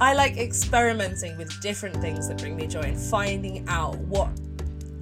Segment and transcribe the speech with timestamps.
[0.00, 4.30] I like experimenting with different things that bring me joy and finding out what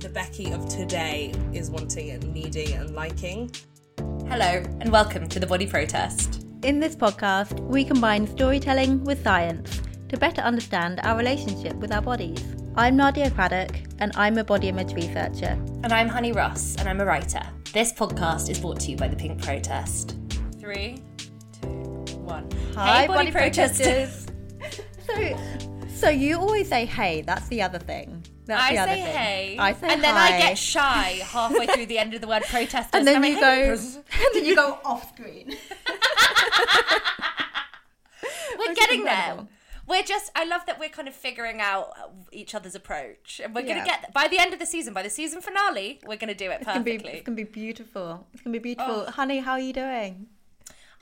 [0.00, 3.50] the Becky of today is wanting and needing and liking.
[4.26, 6.46] Hello, and welcome to The Body Protest.
[6.62, 12.00] In this podcast, we combine storytelling with science to better understand our relationship with our
[12.00, 12.42] bodies.
[12.74, 15.62] I'm Nadia Craddock, and I'm a body image researcher.
[15.82, 17.42] And I'm Honey Ross, and I'm a writer.
[17.74, 20.16] This podcast is brought to you by The Pink Protest.
[20.58, 21.02] Three,
[21.60, 21.68] two,
[22.24, 22.50] one.
[22.74, 24.26] Hi, hey, body, protesters.
[25.06, 25.36] So,
[25.88, 28.24] so you always say "hey." That's the other thing.
[28.46, 29.12] That's I the other say thing.
[29.16, 30.36] hey, I say and then hi.
[30.36, 33.50] I get shy halfway through the end of the word protesters, and then you go,
[33.74, 34.04] and
[34.34, 35.56] then you go off screen.
[38.58, 39.46] We're Which getting there.
[39.86, 40.32] We're just.
[40.34, 41.92] I love that we're kind of figuring out
[42.32, 43.74] each other's approach, and we're Yeah.
[43.74, 44.94] gonna get by the end of the season.
[44.94, 47.12] By the season finale, we're gonna do it It's gonna be, perfectly.
[47.18, 48.26] it's gonna be beautiful.
[48.32, 49.10] It's gonna be beautiful, Oh.
[49.12, 49.38] honey.
[49.40, 50.26] How are you doing?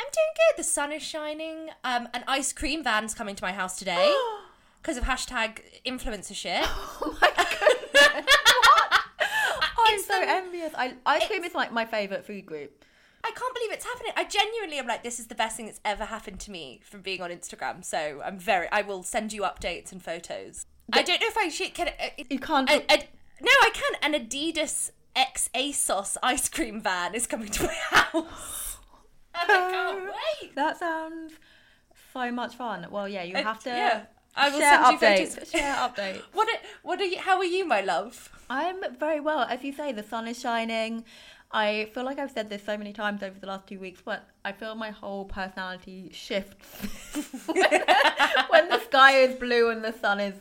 [0.00, 0.58] I'm doing good.
[0.58, 1.70] The sun is shining.
[1.84, 4.14] Um, an ice cream van's coming to my house today
[4.82, 6.64] because of hashtag influencer shit.
[7.02, 8.26] Oh my goodness!
[8.26, 9.02] what?
[9.78, 10.72] I'm so the- envious.
[10.76, 12.84] I, ice cream is like my favorite food group.
[13.26, 14.12] I can't believe it's happening.
[14.16, 17.00] I genuinely am like, this is the best thing that's ever happened to me from
[17.00, 17.82] being on Instagram.
[17.84, 18.68] So I'm very.
[18.70, 20.66] I will send you updates and photos.
[20.92, 21.72] I don't know if I should.
[21.72, 23.08] Can it- You can't a- a-
[23.40, 24.12] no, I can.
[24.14, 28.63] An Adidas X ASOS ice cream van is coming to my house.
[29.48, 30.04] I can't
[30.42, 30.54] wait.
[30.54, 31.32] That sounds
[32.12, 32.86] so much fun.
[32.90, 33.70] Well, yeah, you have to.
[33.70, 34.04] yeah.
[34.36, 35.34] I will share send you updates.
[35.34, 35.50] photos.
[35.52, 36.22] Share updates.
[36.32, 36.48] What?
[36.48, 37.18] Are, what are you?
[37.18, 38.30] How are you, my love?
[38.50, 39.40] I'm very well.
[39.42, 41.04] As you say, the sun is shining.
[41.52, 44.28] I feel like I've said this so many times over the last two weeks, but
[44.44, 46.56] I feel my whole personality shifts
[47.46, 50.34] when the sky is blue and the sun is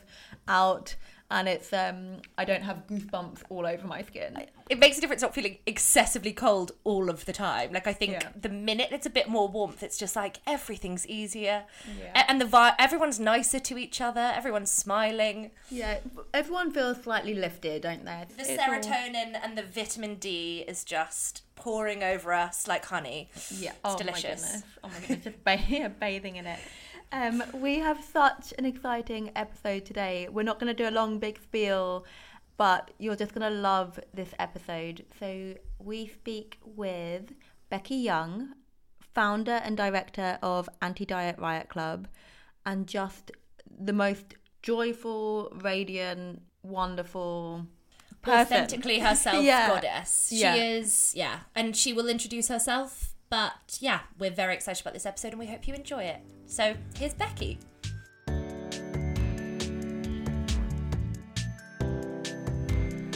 [0.48, 0.96] out,
[1.34, 4.32] and it's um I don't have goosebumps all over my skin.
[4.70, 7.74] it makes a difference not feeling excessively cold all of the time.
[7.74, 8.30] Like I think Yeah.
[8.40, 11.64] the minute it's a bit more warmth, it's just like everything's easier,
[12.00, 12.24] Yeah.
[12.30, 14.26] And the vi- everyone's nicer to each other.
[14.40, 15.52] Everyone's smiling.
[15.70, 15.98] Yeah,
[16.34, 18.26] everyone feels slightly lifted, don't they?
[18.38, 23.30] The It's all- serotonin and the vitamin D is just pouring over us like honey.
[23.52, 24.42] Yeah, It's oh delicious.
[24.44, 24.62] My.
[24.86, 26.60] Oh my goodness, just bathing in it.
[27.14, 30.28] Um, we have such an exciting episode today.
[30.32, 32.06] We're not going to do a long big spiel,
[32.58, 35.06] but you're just going to love this episode.
[35.20, 37.34] So we speak with
[37.70, 38.54] Becky Young,
[39.14, 42.08] founder and director of Anti Diet Riot Club,
[42.66, 43.32] and just
[43.70, 47.68] the most joyful, radiant, wonderful
[48.24, 48.58] person.
[48.58, 49.68] Authentically herself, Yeah.
[49.68, 50.30] goddess.
[50.30, 50.56] She Yeah.
[50.56, 53.14] is, yeah, and she will introduce herself.
[53.34, 56.18] But yeah, we're very excited about this episode, and we hope you enjoy it.
[56.46, 57.58] So here's Becky.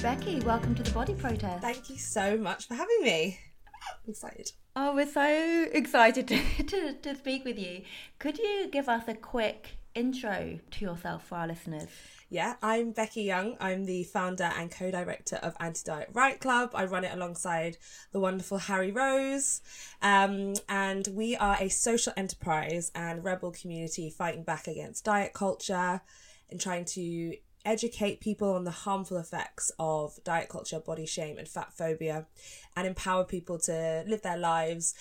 [0.01, 1.61] Becky, welcome to the Body Protest.
[1.61, 3.37] Thank you so much for having me.
[3.77, 4.53] I'm excited.
[4.75, 7.83] Oh, we're so excited to, to, to speak with you.
[8.17, 11.89] Could you give us a quick intro to yourself for our listeners?
[12.29, 13.57] Yeah, I'm Becky Young.
[13.59, 16.71] I'm the founder and co director of Anti Diet Riot Club.
[16.73, 17.77] I run it alongside
[18.11, 19.61] the wonderful Harry Rose.
[20.01, 26.01] Um, and we are a social enterprise and rebel community fighting back against diet culture
[26.49, 27.35] and trying to
[27.65, 32.27] educate people on the harmful effects of diet culture, body shame, and fat phobia,
[32.75, 34.93] and empower people to live their lives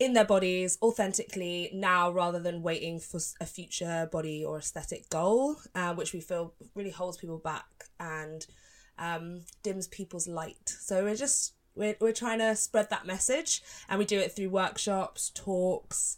[0.00, 5.56] in their bodies authentically now rather than waiting for a future body or aesthetic goal,
[5.74, 7.66] uh, which we feel really holds people back
[8.00, 8.46] and
[8.98, 10.68] um, dims people's light.
[10.80, 14.48] So we're just we're, we're trying to spread that message, and we do it through
[14.48, 16.16] workshops, talks,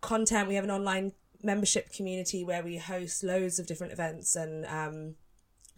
[0.00, 0.48] content.
[0.48, 5.14] We have an online membership community where we host loads of different events and um,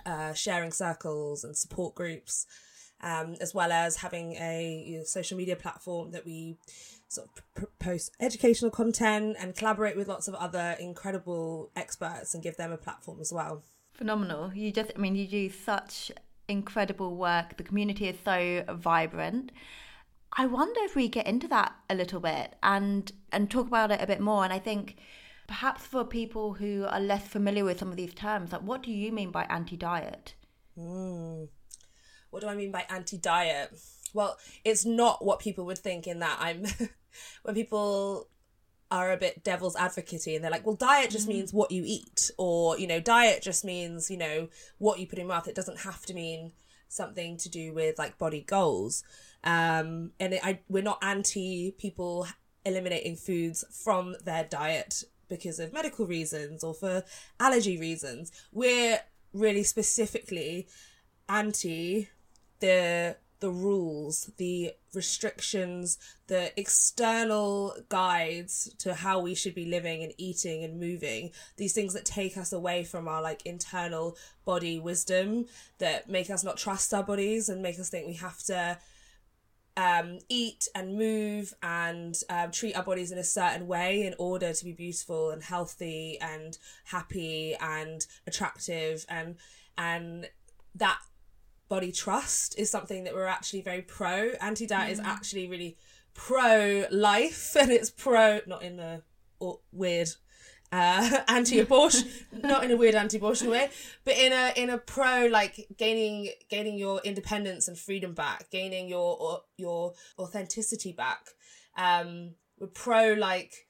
[0.05, 2.47] uh, sharing circles and support groups,
[3.01, 6.57] um, as well as having a you know, social media platform that we
[7.09, 12.43] sort of pr- post educational content and collaborate with lots of other incredible experts and
[12.43, 13.63] give them a platform as well.
[13.93, 14.53] Phenomenal.
[14.55, 16.13] You just, I mean, you do such
[16.49, 17.57] incredible work.
[17.57, 19.53] The community is so vibrant.
[20.39, 24.03] I wonder if we get into that a little bit and and talk about it
[24.03, 24.45] a bit more.
[24.45, 24.97] And I think
[25.47, 28.91] perhaps for people who are less familiar with some of these terms, like what do
[28.91, 30.35] you mean by anti-diet?
[30.77, 31.45] Hmm.
[32.31, 33.73] What do I mean by anti diet?
[34.13, 36.65] Well, it's not what people would think in that I'm
[37.43, 38.29] when people
[38.91, 42.31] are a bit devil's advocate and they're like, well, diet just means what you eat,
[42.39, 44.49] or you know, diet just means you know
[44.79, 45.49] what you put in your mouth.
[45.49, 46.53] It doesn't have to mean
[46.89, 49.03] something to do with like body goals.
[49.45, 52.27] Um, and it, I we're not anti people
[52.65, 57.05] eliminating foods from their diet because of medical reasons or for
[57.41, 58.33] allergy reasons.
[58.53, 59.01] We're
[59.33, 60.69] really specifically
[61.29, 62.09] anti
[62.61, 70.13] the the rules, the restrictions, the external guides to how we should be living and
[70.17, 75.47] eating and moving, these things that take us away from our like internal body wisdom,
[75.79, 78.79] that make us not trust our bodies and make us think we have to
[79.77, 84.53] um, eat and move and um, treat our bodies in a certain way in order
[84.53, 89.37] to be beautiful and healthy and happy and attractive and
[89.77, 90.31] and
[90.75, 90.99] that
[91.69, 94.31] body trust is something that we're actually very pro.
[94.41, 94.93] Anti diet mm.
[94.93, 95.77] is actually really
[96.15, 99.03] pro life and it's pro not in a
[99.73, 100.09] weird
[100.73, 102.09] uh, anti-abortion,
[102.43, 103.71] not in a weird anti-abortion way,
[104.05, 108.89] but in a in a pro like gaining gaining your independence and freedom back, gaining
[108.89, 111.21] your your authenticity back.
[111.77, 113.67] Um, we're pro like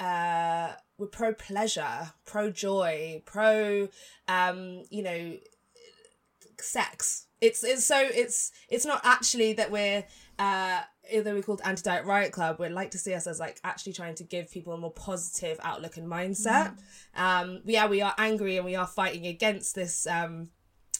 [0.00, 3.88] uh, we're pro pleasure, pro joy, pro
[4.28, 5.36] um, you know
[6.62, 7.26] sex.
[7.40, 10.04] It's it's so it's it's not actually that we're
[10.38, 10.80] uh
[11.14, 14.14] although we're called anti-diet riot club we'd like to see us as like actually trying
[14.14, 16.76] to give people a more positive outlook and mindset
[17.16, 17.20] mm.
[17.20, 20.48] um yeah we are angry and we are fighting against this um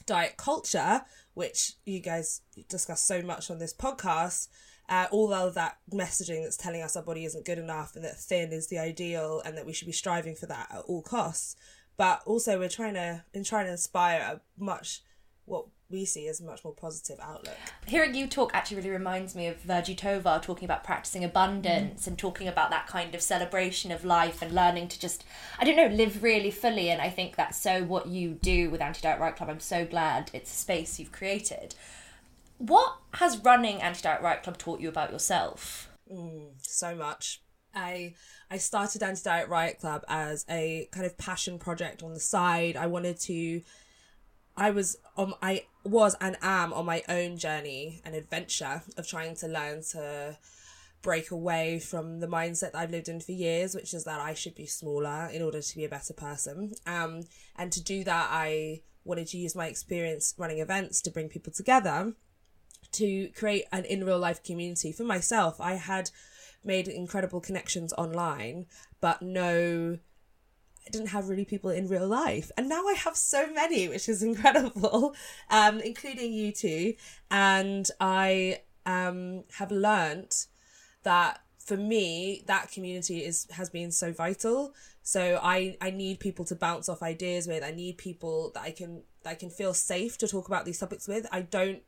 [0.07, 1.03] diet culture
[1.35, 4.49] which you guys discuss so much on this podcast
[4.89, 8.17] uh, all of that messaging that's telling us our body isn't good enough and that
[8.17, 11.57] thin is the ideal and that we should be striving for that at all costs
[11.97, 15.03] but also we're trying to in trying to inspire a much
[15.47, 17.57] what we see as a much more positive outlook.
[17.87, 22.07] Hearing you talk actually really reminds me of Virgie Tovar talking about practicing abundance mm.
[22.09, 25.25] and talking about that kind of celebration of life and learning to just,
[25.59, 26.91] I don't know, live really fully.
[26.91, 29.49] And I think that's so what you do with Anti Diet Riot Club.
[29.49, 31.77] I'm so glad it's a space you've created.
[32.59, 35.89] What has running Anti Diet Riot Club taught you about yourself?
[36.13, 37.43] Mm, so much.
[37.73, 38.15] I
[38.51, 42.77] I started Anti Diet Riot Club as a kind of passion project on the side.
[42.77, 43.61] I wanted to
[44.57, 49.37] I was um I was and am on my own journey and adventure of trying
[49.37, 50.37] to learn to
[51.03, 54.35] break away from the mindset that I've lived in for years, which is that I
[54.35, 56.73] should be smaller in order to be a better person.
[56.85, 57.23] Um,
[57.55, 61.53] and to do that, I wanted to use my experience running events to bring people
[61.53, 62.15] together
[62.93, 65.61] to create an in real life community for myself.
[65.61, 66.11] I had
[66.65, 68.67] made incredible connections online,
[69.01, 69.99] but no
[70.87, 72.51] I didn't have really people in real life.
[72.57, 75.15] And now I have so many, which is incredible,
[75.51, 76.95] um, including you two.
[77.31, 80.47] And I um, have learnt
[81.03, 84.73] that for me, that community is has been so vital.
[85.03, 87.65] So I, I need people to bounce off ideas with.
[87.65, 90.79] I need people that I can that I can feel safe to talk about these
[90.79, 91.27] topics with.
[91.33, 91.83] I don't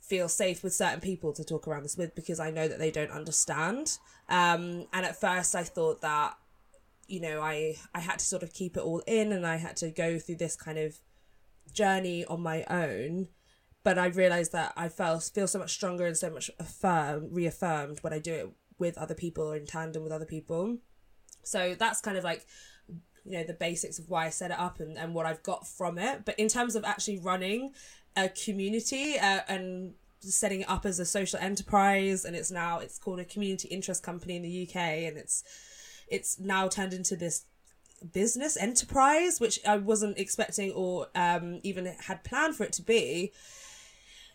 [0.00, 2.90] feel safe with certain people to talk around this with because I know that they
[2.90, 3.98] don't understand.
[4.28, 6.36] Um, and at first I thought that
[7.10, 9.76] you know i i had to sort of keep it all in and i had
[9.76, 10.98] to go through this kind of
[11.72, 13.28] journey on my own.
[13.82, 17.98] But i realized that i felt feel so much stronger and so much affirm reaffirmed
[18.00, 20.78] when i do it with other people or in tandem with other people.
[21.42, 22.46] So that's kind of like
[22.88, 25.66] you know the basics of why i set it up and, and what i've got
[25.66, 26.24] from it.
[26.24, 27.72] But in terms of actually running
[28.16, 32.98] a community uh, and setting it up as a social enterprise and it's now it's
[32.98, 35.42] called a community interest company in the uk and it's
[36.10, 37.44] it's now turned into this
[38.12, 43.32] business enterprise, which I wasn't expecting or um, even had planned for it to be.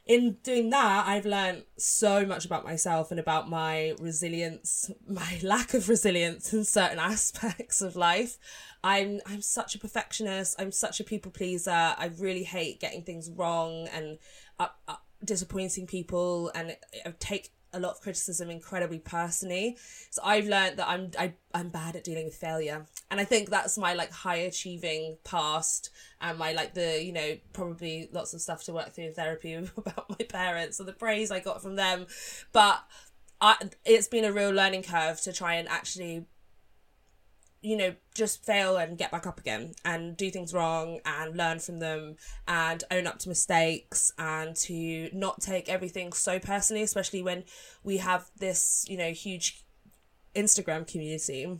[0.05, 5.73] In doing that, I've learned so much about myself and about my resilience, my lack
[5.73, 8.37] of resilience in certain aspects of life.
[8.83, 10.55] I'm I'm such a perfectionist.
[10.59, 11.71] I'm such a people pleaser.
[11.71, 14.19] I really hate getting things wrong and
[14.59, 19.77] uh, uh, disappointing people, and I take a lot of criticism incredibly personally.
[20.09, 23.49] So I've learned that I'm I, I'm bad at dealing with failure, and I think
[23.49, 25.89] that's my like high achieving past
[26.21, 29.53] and my like the you know probably lots of stuff to work through in therapy
[29.77, 32.07] about my parents and the praise I got from them,
[32.51, 32.83] but
[33.41, 36.25] I, it's been a real learning curve to try and actually
[37.65, 41.57] you know, just fail and get back up again and do things wrong and learn
[41.57, 42.15] from them
[42.47, 47.43] and own up to mistakes and to not take everything so personally, especially when
[47.83, 49.63] we have this, you know, huge
[50.35, 51.57] Instagram community,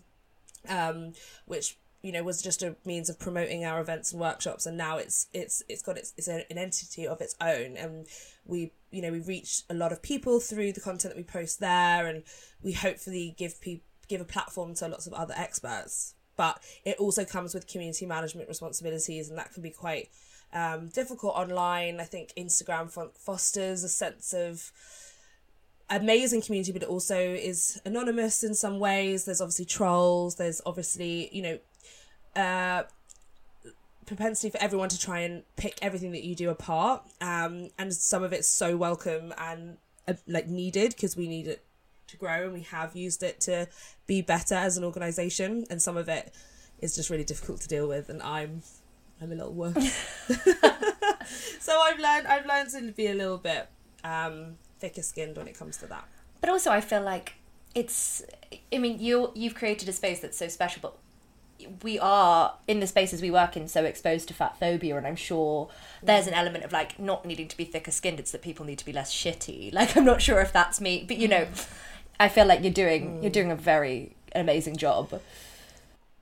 [0.69, 1.13] um,
[1.45, 4.67] which you know was just a means of promoting our events and workshops.
[4.67, 7.77] And now it's it's it's got its, it's an entity of its own.
[7.77, 8.05] And
[8.45, 11.59] we you know we reach a lot of people through the content that we post
[11.59, 12.05] there.
[12.05, 12.21] And
[12.62, 16.13] we hopefully give people give a platform to lots of other experts.
[16.38, 20.09] But it also comes with community management responsibilities, and that can be quite
[20.53, 22.00] um, difficult online.
[22.00, 24.71] I think Instagram fosters a sense of
[25.89, 29.25] amazing community, but it also is anonymous in some ways.
[29.25, 30.35] There's obviously trolls.
[30.35, 31.59] There's obviously you know.
[32.35, 32.83] Uh,
[34.05, 38.21] propensity for everyone to try and pick everything that you do apart um and some
[38.21, 41.64] of it's so welcome and uh, like needed because we need it
[42.07, 43.67] to grow and we have used it to
[44.07, 46.33] be better as an organization and some of it
[46.79, 48.62] is just really difficult to deal with and i'm
[49.21, 49.77] i'm a little work
[51.59, 53.67] so i've learned i've learned to be a little bit
[54.03, 56.07] um thicker skinned when it comes to that.
[56.41, 57.33] But also i feel like
[57.74, 58.24] it's
[58.74, 60.97] i mean you you've created a space that's so special but
[61.83, 65.15] we are in the spaces we work in so exposed to fat phobia and i'm
[65.15, 65.69] sure
[66.03, 68.77] there's an element of like not needing to be thicker skinned it's that people need
[68.77, 69.74] to be less shitty.
[69.74, 71.47] Like i'm not sure if that's me but you know
[72.19, 73.22] i feel like you're doing mm.
[73.22, 75.22] you're doing a very amazing job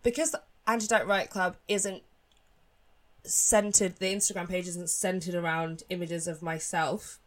[0.04, 0.36] because
[0.68, 2.04] anti-diet riot club isn't
[3.24, 7.20] centered the instagram page isn't centered around images of myself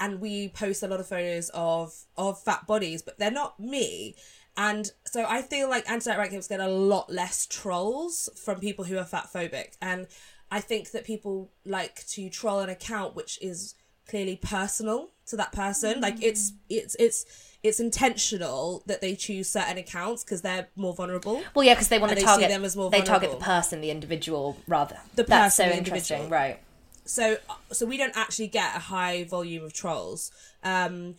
[0.00, 4.14] and we post a lot of photos of of fat bodies but they're not me
[4.56, 8.84] and so I feel like anti-diet riot Clubs get a lot less trolls from people
[8.84, 9.76] who are fat phobic.
[9.82, 10.06] And
[10.50, 13.74] I think that people like to troll an account which is
[14.08, 15.98] clearly personal to that person.
[15.98, 16.02] Mm.
[16.02, 17.24] Like it's it's it's
[17.62, 21.42] it's intentional that they choose certain accounts because they're more vulnerable.
[21.54, 22.90] Well, yeah, because they want to target them as more.
[22.90, 24.98] They target the person, the individual, rather.
[25.14, 26.60] The That's so interesting, right?
[27.06, 27.36] So,
[27.72, 30.30] so we don't actually get a high volume of trolls.
[30.62, 31.16] Um,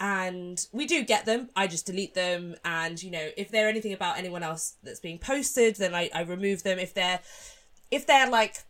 [0.00, 3.92] and we do get them i just delete them and you know if they're anything
[3.92, 7.20] about anyone else that's being posted then i, I remove them if they're
[7.92, 8.64] if they're like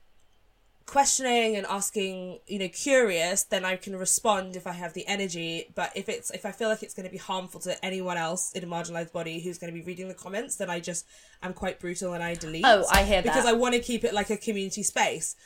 [0.87, 5.73] questioning and asking you know curious then i can respond if i have the energy.
[5.75, 8.53] But if it's if i feel like it's going to be harmful to anyone else
[8.53, 11.07] in a marginalized body who's going to be reading the comments then i just
[11.43, 12.65] i'm quite brutal and i delete.
[12.67, 13.25] Oh i hear that.
[13.25, 15.37] Because i want to keep it like a community space.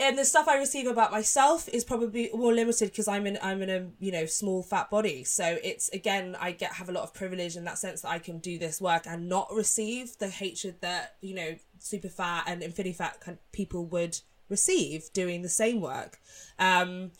[0.00, 3.60] And the stuff I receive about myself is probably more limited because I'm in I'm
[3.60, 5.24] in a you know small fat body.
[5.24, 8.18] So it's again I get have a lot of privilege in that sense that I
[8.18, 12.62] can do this work and not receive the hatred that you know super fat and
[12.62, 14.18] infinity fat kind of people would
[14.50, 16.18] receive doing the same work.
[16.58, 17.12] Um,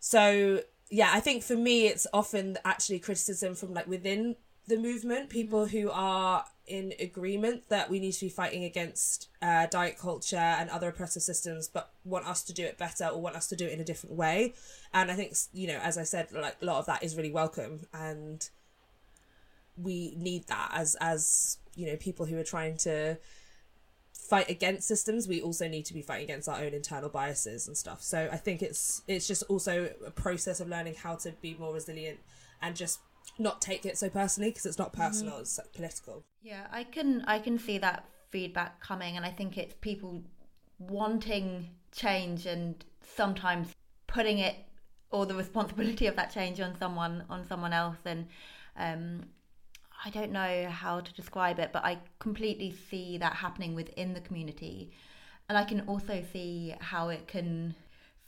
[0.00, 5.28] so yeah, I think for me it's often actually criticism from like within the movement,
[5.28, 10.36] people who are in agreement that we need to be fighting against uh, diet culture
[10.36, 13.56] and other oppressive systems, but want us to do it better or want us to
[13.56, 14.54] do it in a different way.
[14.92, 17.32] And I think, you know, as I said, like a lot of that is really
[17.32, 18.48] welcome, and
[19.76, 23.18] we need that as as you know people who are trying to
[24.24, 27.76] fight against systems we also need to be fighting against our own internal biases and
[27.76, 31.54] stuff so i think it's it's just also a process of learning how to be
[31.58, 32.18] more resilient
[32.62, 33.00] and just
[33.38, 35.02] not take it so personally because it's not mm-hmm.
[35.02, 35.42] personal mm-hmm.
[35.42, 39.74] it's political yeah i can i can see that feedback coming and i think it's
[39.82, 40.22] people
[40.78, 43.68] wanting change and sometimes
[44.06, 44.56] putting it
[45.10, 48.26] or the responsibility of that change on someone on someone else and
[48.76, 49.20] um,
[50.04, 54.20] I don't know how to describe it, but I completely see that happening within the
[54.20, 54.92] community.
[55.48, 57.74] And I can also see how it can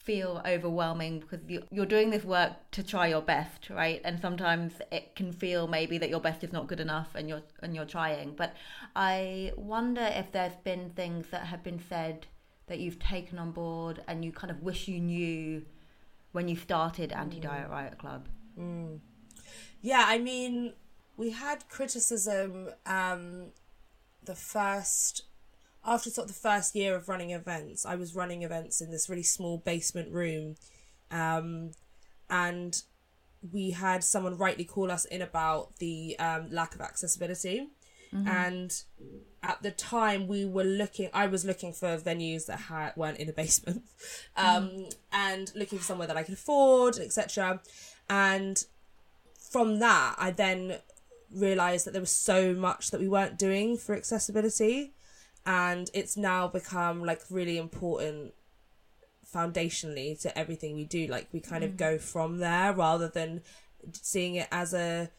[0.06, 1.40] feel overwhelming because
[1.72, 5.98] you're doing this work to try your best right and sometimes it can feel maybe
[5.98, 8.54] that your best is not good enough and you're and you're trying but
[8.94, 12.24] i wonder if there's been things that have been said
[12.68, 15.60] that you've taken on board and you kind of wish you knew
[16.30, 19.00] when you started anti-diet riot club mm.
[19.82, 20.72] yeah i mean
[21.16, 23.46] we had criticism um
[24.24, 25.22] the first
[25.86, 29.08] after sort of the first year of running events, I was running events in this
[29.08, 30.56] really small basement room,
[31.10, 31.70] um,
[32.28, 32.82] and
[33.52, 37.68] we had someone rightly call us in about the um, lack of accessibility.
[38.12, 38.28] Mm-hmm.
[38.28, 38.82] And
[39.42, 41.08] at the time, we were looking.
[41.12, 43.84] I was looking for venues that had, weren't in a basement,
[44.36, 44.94] um, mm.
[45.12, 47.60] and looking for somewhere that I could afford, etc.
[48.10, 48.64] And
[49.50, 50.78] from that, I then
[51.32, 54.94] realized that there was so much that we weren't doing for accessibility
[55.44, 58.32] and it's now become like really important
[59.32, 61.66] foundationally to everything we do like we kind mm.
[61.66, 63.42] of go from there rather than
[63.92, 65.10] seeing it as a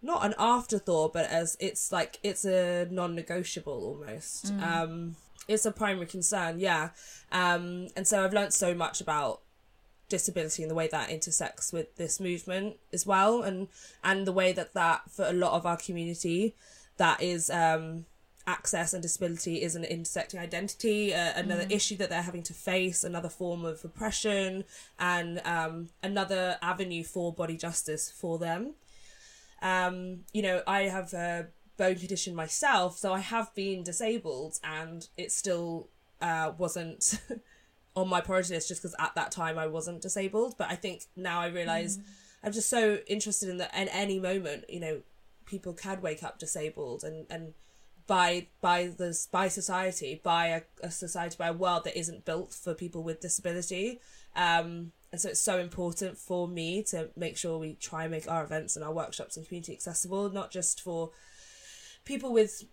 [0.00, 4.62] not an afterthought but as it's like it's a non-negotiable almost mm.
[4.62, 5.16] um
[5.48, 6.90] it's a primary concern yeah
[7.32, 9.42] um and so i've learned so much about
[10.08, 13.68] disability and the way that intersects with this movement as well and
[14.02, 16.54] and the way that that for a lot of our community
[16.96, 18.04] that is um
[18.48, 21.70] access and disability is an intersecting identity, uh, another mm.
[21.70, 24.64] issue that they're having to face, another form of oppression,
[24.98, 28.72] and um, another avenue for body justice for them.
[29.60, 35.06] Um, you know, I have a bone condition myself, so I have been disabled, and
[35.18, 35.88] it still
[36.22, 37.20] uh, wasn't
[37.98, 40.54] on my priority list just because at that time I wasn't disabled.
[40.56, 41.98] But I think now I realize
[42.42, 43.74] I'm just so interested in that.
[43.74, 45.00] At any moment, you know,
[45.46, 47.54] people can wake up disabled, and and
[48.06, 52.52] by by this by society, by a, a society, by a world that isn't built
[52.54, 54.00] for people with disability.
[54.36, 58.30] Um, and so it's so important for me to make sure we try and make
[58.30, 61.10] our events and our workshops and community accessible, not just for
[62.04, 62.64] people with,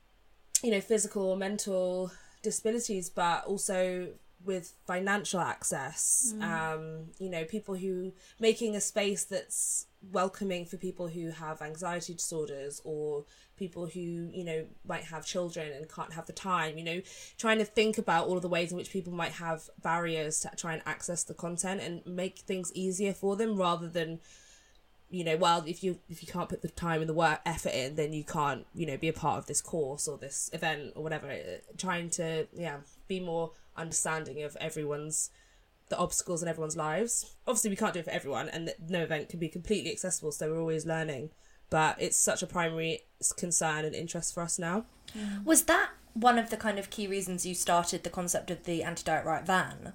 [0.61, 2.11] you know, physical or mental
[2.43, 4.09] disabilities, but also
[4.45, 6.33] with financial access.
[6.41, 12.13] Um, you know, people who making a space that's welcoming for people who have anxiety
[12.13, 13.25] disorders or
[13.57, 17.01] people who you know might have children and can't have the time you know
[17.37, 20.51] trying to think about all of the ways in which people might have barriers to
[20.57, 24.19] try and access the content and make things easier for them rather than
[25.09, 27.73] you know well if you if you can't put the time and the work effort
[27.73, 30.91] in then you can't you know be a part of this course or this event
[30.95, 35.31] or whatever Uh, trying to yeah be more understanding of everyone's
[35.89, 37.35] the obstacles in everyone's lives.
[37.47, 40.49] Obviously we can't do it for everyone and no event can be completely accessible so
[40.49, 41.29] we're always learning.
[41.69, 43.01] But it's such a primary
[43.37, 44.85] concern and interest for us now.
[45.43, 48.83] Was that one of the kind of key reasons you started the concept of the
[48.83, 49.93] anti diet riot van?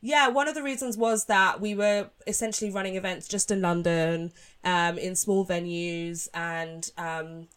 [0.00, 4.32] yeah, one of the reasons was that we were essentially running events just in London,
[4.62, 7.48] um, in small venues, and um,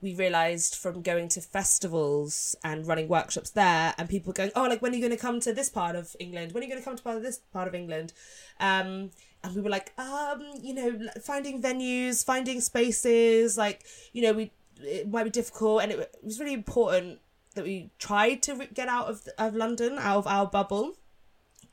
[0.00, 4.82] we realized from going to festivals and running workshops there, and people going, "Oh, like
[4.82, 6.52] when are you going to come to this part of England?
[6.52, 8.12] When are you going to come to part of this part of England?"
[8.60, 9.10] Um,
[9.44, 14.52] and we were like, um, you know, finding venues, finding spaces, like you know, we
[14.80, 17.20] it might be difficult, and it, was really important
[17.54, 20.94] that we tried to get out of of London, out of our bubble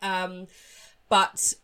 [0.02, 0.48] um,
[1.10, 1.56] but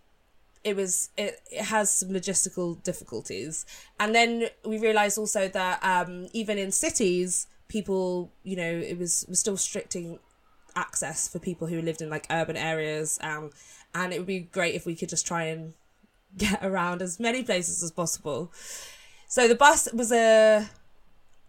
[0.64, 3.66] it was it, it has some logistical difficulties.
[4.00, 9.26] And then we realized also that um, even in cities people you know it was
[9.30, 10.20] was still restricting
[10.76, 13.20] access for people who lived in like urban areas.
[13.22, 13.52] Um,
[13.94, 15.74] and it would be great if we could just try and
[16.38, 18.52] get around as many places as possible.
[19.28, 20.70] So the bus was a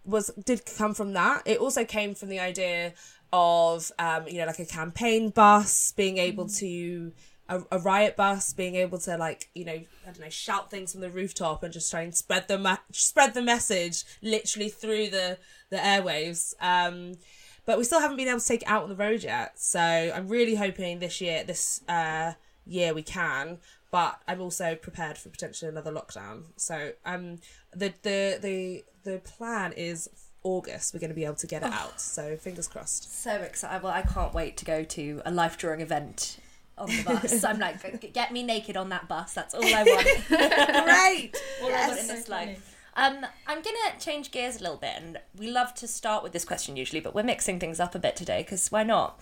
[0.05, 1.43] was did come from that.
[1.45, 2.93] It also came from the idea
[3.31, 7.11] of um, you know like a campaign bus being able to
[7.49, 10.91] a, a riot bus being able to like you know I don't know shout things
[10.91, 15.09] from the rooftop and just try and spread the ma- spread the message literally through
[15.09, 15.37] the
[15.69, 16.53] the airwaves.
[16.61, 17.17] Um,
[17.65, 19.59] but we still haven't been able to take it out on the road yet.
[19.59, 22.33] So I'm really hoping this year this uh,
[22.65, 23.59] year we can.
[23.91, 26.45] But I'm also prepared for potentially another lockdown.
[26.55, 27.39] So um,
[27.73, 30.09] the the the the plan is
[30.43, 30.93] August.
[30.93, 32.01] We're going to be able to get it out.
[32.01, 33.21] So fingers crossed.
[33.21, 33.83] So excited.
[33.83, 36.37] Well, I can't wait to go to a life drawing event
[36.77, 37.43] on the bus.
[37.43, 39.33] I'm like, get me naked on that bus.
[39.33, 40.27] That's all I want.
[40.27, 41.31] Great.
[41.61, 42.69] all I want in this life.
[42.95, 46.45] Um, I'm gonna change gears a little bit, and we love to start with this
[46.45, 49.19] question usually, but we're mixing things up a bit today because why not?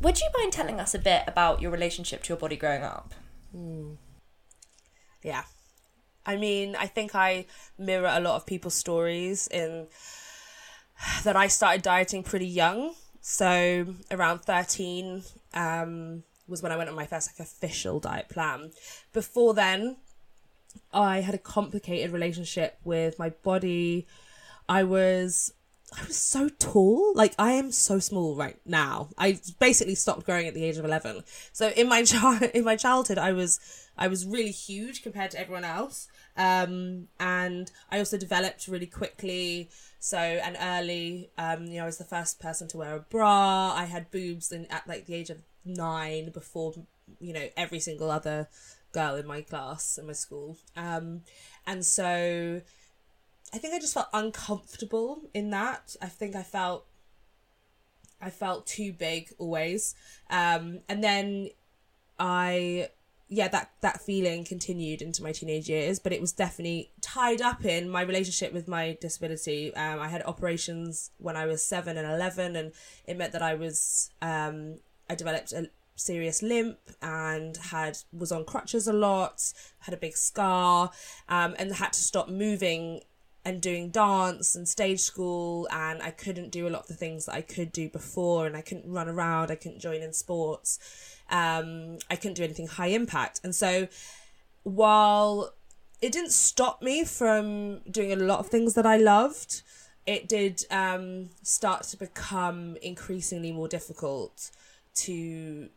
[0.00, 3.14] Would you mind telling us a bit about your relationship to your body growing up?
[5.22, 5.44] Yeah.
[6.26, 7.46] I mean, I think I
[7.78, 9.86] mirror a lot of people's stories in
[11.24, 12.94] that I started dieting pretty young.
[13.20, 15.22] So around 13
[15.54, 18.70] um, was when I went on my first like official diet plan.
[19.12, 19.96] Before then,
[20.92, 24.06] I had a complicated relationship with my body.
[24.68, 25.52] I was
[25.96, 27.12] I was so tall.
[27.14, 29.08] Like I am so small right now.
[29.16, 31.22] I basically stopped growing at the age of 11.
[31.52, 33.60] So in my child in my childhood I was
[33.96, 36.08] I was really huge compared to everyone else.
[36.36, 39.70] Um and I also developed really quickly.
[40.00, 43.72] So and early um you know I was the first person to wear a bra.
[43.74, 46.74] I had boobs in at like the age of 9 before
[47.20, 48.48] you know every single other
[48.92, 50.56] girl in my class in my school.
[50.76, 51.22] Um
[51.66, 52.60] and so
[53.52, 55.96] I think I just felt uncomfortable in that.
[56.00, 56.86] I think I felt
[58.20, 59.94] I felt too big always.
[60.30, 61.50] Um and then
[62.18, 62.88] I
[63.28, 67.64] yeah, that that feeling continued into my teenage years, but it was definitely tied up
[67.64, 69.74] in my relationship with my disability.
[69.74, 72.72] Um I had operations when I was 7 and 11 and
[73.04, 78.44] it meant that I was um I developed a serious limp and had was on
[78.44, 80.90] crutches a lot, had a big scar,
[81.28, 83.00] um, and had to stop moving
[83.44, 87.26] and doing dance and stage school and I couldn't do a lot of the things
[87.26, 90.80] that I could do before and I couldn't run around, I couldn't join in sports.
[91.30, 93.40] Um, I couldn't do anything high impact.
[93.44, 93.86] And so
[94.64, 95.54] while
[96.02, 99.62] it didn't stop me from doing a lot of things that I loved,
[100.06, 104.50] it did um, start to become increasingly more difficult
[104.96, 105.68] to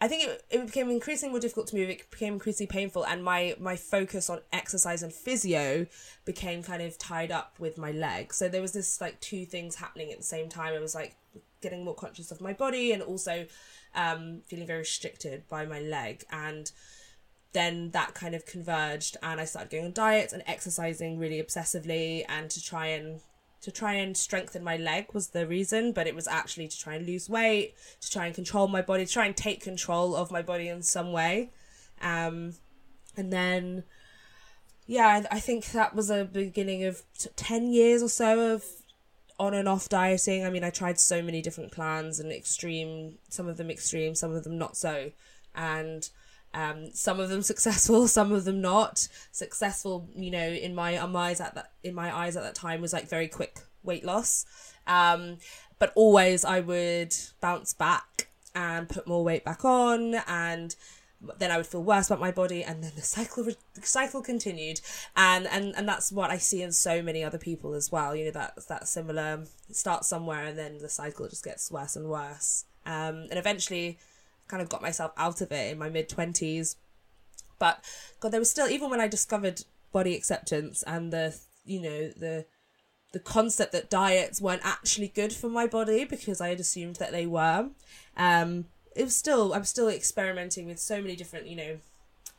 [0.00, 1.88] I think it, it became increasingly more difficult to move.
[1.88, 5.86] It became increasingly painful, and my my focus on exercise and physio
[6.26, 8.34] became kind of tied up with my leg.
[8.34, 10.74] So there was this like two things happening at the same time.
[10.74, 11.16] I was like
[11.62, 13.46] getting more conscious of my body and also
[13.94, 16.24] um, feeling very restricted by my leg.
[16.30, 16.70] And
[17.54, 22.24] then that kind of converged, and I started going on diets and exercising really obsessively,
[22.28, 23.20] and to try and
[23.64, 26.96] to try and strengthen my leg was the reason, but it was actually to try
[26.96, 30.30] and lose weight, to try and control my body, to try and take control of
[30.30, 31.50] my body in some way.
[32.02, 32.56] Um,
[33.16, 33.84] and then,
[34.86, 38.66] yeah, I, I think that was a beginning of t- 10 years or so of
[39.38, 40.44] on and off dieting.
[40.44, 44.34] I mean, I tried so many different plans and extreme, some of them extreme, some
[44.34, 45.10] of them not so.
[45.54, 46.06] And
[46.54, 50.08] um, some of them successful, some of them not successful.
[50.14, 53.08] You know, in my eyes at that in my eyes at that time was like
[53.08, 54.46] very quick weight loss,
[54.86, 55.38] um,
[55.78, 60.74] but always I would bounce back and put more weight back on, and
[61.38, 64.80] then I would feel worse about my body, and then the cycle the cycle continued,
[65.16, 68.14] and and and that's what I see in so many other people as well.
[68.14, 72.08] You know that that similar start somewhere, and then the cycle just gets worse and
[72.08, 73.98] worse, um, and eventually
[74.48, 76.76] kind of got myself out of it in my mid 20s.
[77.58, 77.84] But
[78.20, 82.46] God, there was still, even when I discovered body acceptance and the, you know, the,
[83.12, 87.12] the concept that diets weren't actually good for my body because I had assumed that
[87.12, 87.68] they were.
[88.16, 91.78] Um, it was still, I'm still experimenting with so many different, you know,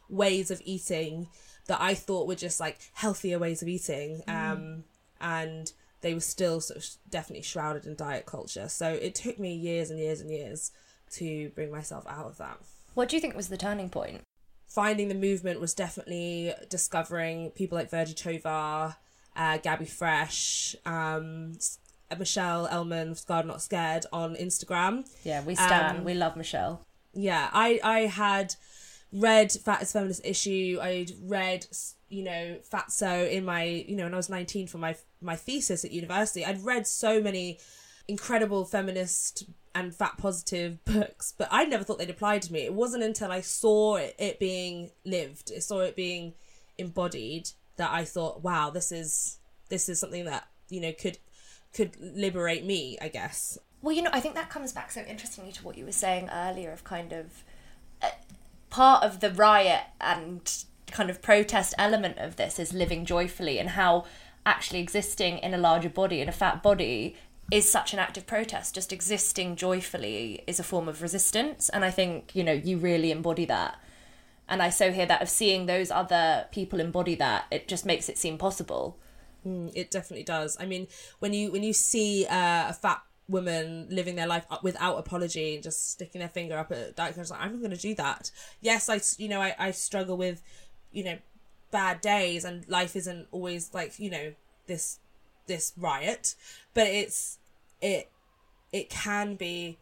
[0.10, 1.28] ways of eating
[1.68, 4.22] that I thought were just like healthier ways of eating.
[4.28, 4.52] Mm.
[4.52, 4.84] Um,
[5.20, 8.70] and they were still sort of definitely shrouded in diet culture.
[8.70, 10.72] So it took me years and years and years
[11.16, 12.58] to bring myself out of that.
[12.94, 14.22] What do you think was the turning point?
[14.68, 18.96] Finding the movement was definitely discovering people like Virgie Tovar,
[19.36, 21.58] uh, Gabi Fresh, um,
[22.18, 25.08] Michelle Elman, Scarred Not Scared on Instagram.
[25.24, 26.00] Yeah, we stand.
[26.00, 26.82] Um, we love Michelle.
[27.14, 28.56] Yeah, I, I had
[29.12, 30.80] read Fat is Feminist issue.
[30.82, 31.68] I'd read,
[32.10, 35.84] you know, Fatso in my, you know, when I was 19 for my my thesis
[35.86, 36.46] at university.
[36.46, 37.60] I'd read so many
[38.08, 42.62] incredible feminist and fat positive books, but I never thought they'd apply to me.
[42.62, 46.34] It wasn't until I saw it, it being lived, I saw it being
[46.78, 49.40] embodied that I thought, wow, this is
[49.70, 51.18] this is something that you know could
[51.74, 53.58] could liberate me, I guess.
[53.82, 56.30] Well, you know, I think that comes back so interestingly to what you were saying
[56.32, 57.44] earlier of kind of
[58.02, 58.10] uh,
[58.70, 63.72] part of the riot and kind of protest element of this is living joyfully and
[63.72, 64.06] how
[64.46, 67.16] actually existing in a larger body in a fat body
[67.52, 68.76] is such an act of protest.
[68.76, 71.70] Just existing joyfully is a form of resistance.
[71.70, 73.80] And I think, you know, you really embody that.
[74.48, 78.10] And I so hear that of seeing those other people embody that, it just makes
[78.10, 78.98] it seem possible.
[79.46, 80.58] Mm, it definitely does.
[80.60, 80.88] I mean,
[81.20, 85.64] when you when you see uh, a fat woman living their life without apology, and
[85.64, 88.32] just sticking their finger up at that, like, I'm not going to do that.
[88.62, 90.42] Yes, I you know I, I struggle with
[90.92, 91.18] you know
[91.72, 94.34] bad days, and life isn't always like you know
[94.68, 95.00] this
[95.48, 96.36] this riot,
[96.76, 97.40] but it's
[97.82, 98.12] it
[98.72, 99.80] it can be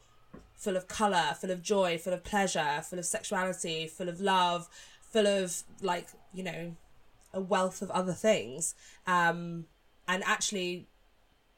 [0.56, 4.69] full of color, full of joy, full of pleasure, full of sexuality, full of love,
[5.01, 6.77] full of like you know
[7.34, 8.75] a wealth of other things,
[9.06, 9.65] um,
[10.08, 10.88] and actually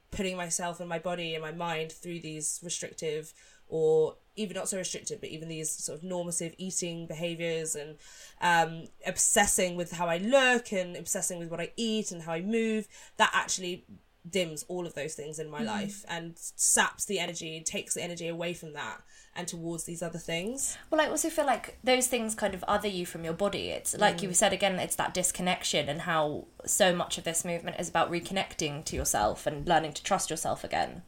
[0.09, 3.33] putting myself and my body and my mind through these restrictive
[3.67, 7.97] or even not so restricted, but even these sort of normative eating behaviors and
[8.41, 12.41] um, obsessing with how I look and obsessing with what I eat and how I
[12.41, 13.85] move, that actually
[14.29, 15.67] dims all of those things in my mm.
[15.67, 19.01] life and saps the energy, takes the energy away from that
[19.35, 20.77] and towards these other things.
[20.89, 23.69] Well, I also feel like those things kind of other you from your body.
[23.69, 24.23] It's like mm.
[24.23, 28.11] you said again, it's that disconnection and how so much of this movement is about
[28.11, 31.03] reconnecting to yourself and learning to trust yourself again.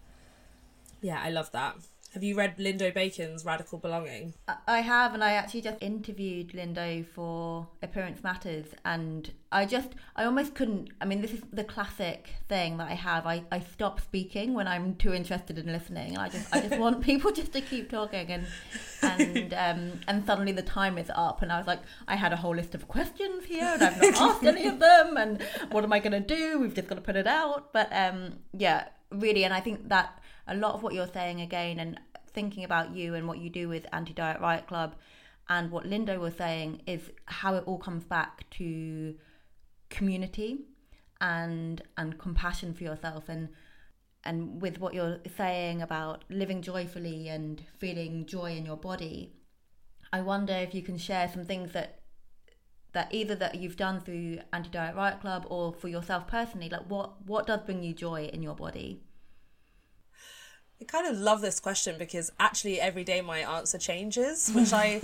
[1.02, 1.76] Yeah, I love that.
[2.18, 4.34] Have you read Lindo Bacon's Radical Belonging?
[4.68, 10.24] I have, and I actually just interviewed Lindo for Appearance Matters, and I just, I
[10.24, 10.90] almost couldn't.
[11.00, 13.28] I mean, this is the classic thing that I have.
[13.28, 16.80] I, I stop speaking when I'm too interested in listening, and I just, I just
[16.80, 18.48] want people just to keep talking, and
[19.04, 22.38] and um, and suddenly the time is up, and I was like, I had a
[22.38, 25.94] whole list of questions here, and I've not asked any of them, and what am
[25.94, 26.58] I going to do?
[26.58, 30.20] We've just got to put it out, but um, yeah, really, and I think that
[30.48, 32.00] a lot of what you're saying again and
[32.38, 34.94] thinking about you and what you do with Anti Diet Riot Club
[35.50, 39.16] and what Lindo was saying is how it all comes back to
[39.90, 40.60] community
[41.20, 43.50] and and compassion for yourself and
[44.24, 49.34] and with what you're saying about living joyfully and feeling joy in your body
[50.14, 52.02] i wonder if you can share some things that
[52.94, 56.88] that either that you've done through anti diet riot club or for yourself personally like
[56.88, 59.02] what what does bring you joy in your body
[60.82, 65.00] I kind of love this question because actually every day my answer changes, which I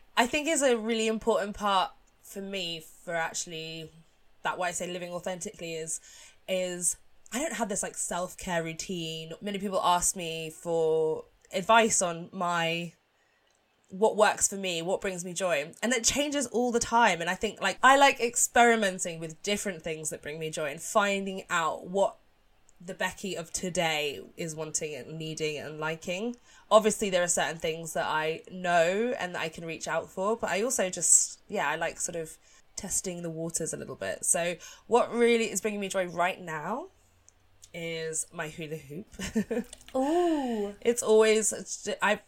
[0.16, 1.90] I think is a really important part
[2.22, 3.90] for me for actually
[4.42, 6.00] that why I say living authentically is
[6.48, 6.96] is
[7.32, 9.32] I don't have this like self care routine.
[9.40, 12.92] Many people ask me for advice on my
[13.88, 15.72] what works for me, what brings me joy.
[15.82, 17.20] And it changes all the time.
[17.20, 20.80] And I think like I like experimenting with different things that bring me joy and
[20.80, 22.16] finding out what
[22.84, 26.36] the Becky of today is wanting and needing and liking.
[26.70, 30.36] Obviously, there are certain things that I know and that I can reach out for,
[30.36, 32.38] but I also just, yeah, I like sort of
[32.76, 34.24] testing the waters a little bit.
[34.24, 36.86] So, what really is bringing me joy right now
[37.74, 39.06] is my hula hoop.
[39.96, 40.74] Ooh.
[40.80, 42.22] it's always, I've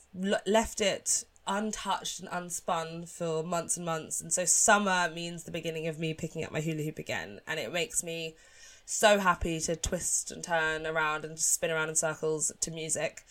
[0.46, 4.20] left it untouched and unspun for months and months.
[4.20, 7.40] And so, summer means the beginning of me picking up my hula hoop again.
[7.46, 8.36] And it makes me
[8.92, 13.22] so happy to twist and turn around and spin around in circles to music.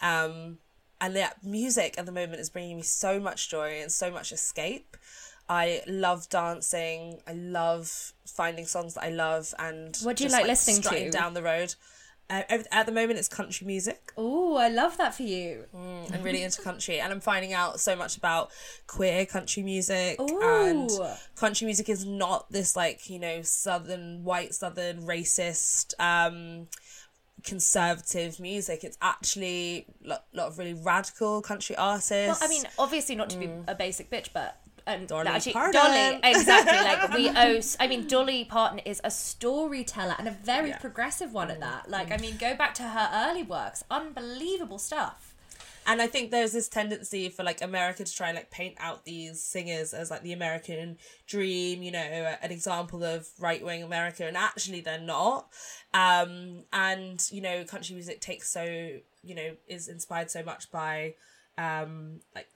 [0.00, 0.58] Um,
[1.00, 4.32] and that music at the moment is bringing me so much joy and so much
[4.32, 4.96] escape.
[5.48, 7.20] I love dancing.
[7.26, 11.10] I love finding songs that I love and what do you just, like, listening to
[11.10, 11.74] down the road.
[12.30, 14.12] Uh, at the moment, it's country music.
[14.16, 15.66] Oh, I love that for you.
[15.74, 18.50] Mm, I'm really into country, and I'm finding out so much about
[18.86, 20.18] queer country music.
[20.20, 20.40] Ooh.
[20.42, 20.90] And
[21.36, 25.92] country music is not this like you know southern white southern racist.
[26.00, 26.68] Um,
[27.42, 32.62] conservative music it's actually a lot, lot of really radical country artists well i mean
[32.78, 33.62] obviously not to be mm.
[33.68, 35.72] a basic bitch but and Dolly actually, Parton.
[35.72, 36.76] Dolly, exactly.
[36.76, 37.60] Like we owe.
[37.80, 40.78] I mean, Dolly Parton is a storyteller and a very yeah.
[40.78, 41.90] progressive one at that.
[41.90, 45.34] Like, I mean, go back to her early works, unbelievable stuff.
[45.86, 49.04] And I think there's this tendency for like America to try and like paint out
[49.04, 51.98] these singers as like the American dream, you know,
[52.40, 55.48] an example of right wing America, and actually they're not.
[55.92, 58.64] Um, and you know, country music takes so
[59.22, 61.14] you know is inspired so much by
[61.56, 62.48] um like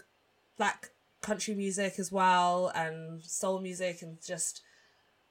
[0.57, 4.63] black country music as well and soul music and just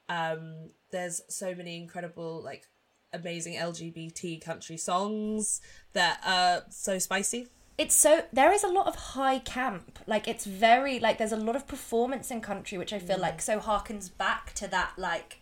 [0.08, 2.64] um there's so many incredible like
[3.12, 5.60] amazing LGBT country songs
[5.92, 7.48] that are so spicy.
[7.76, 10.00] It's so there is a lot of high camp.
[10.06, 13.22] Like it's very like there's a lot of performance in country which I feel mm.
[13.22, 15.40] like so harkens back to that like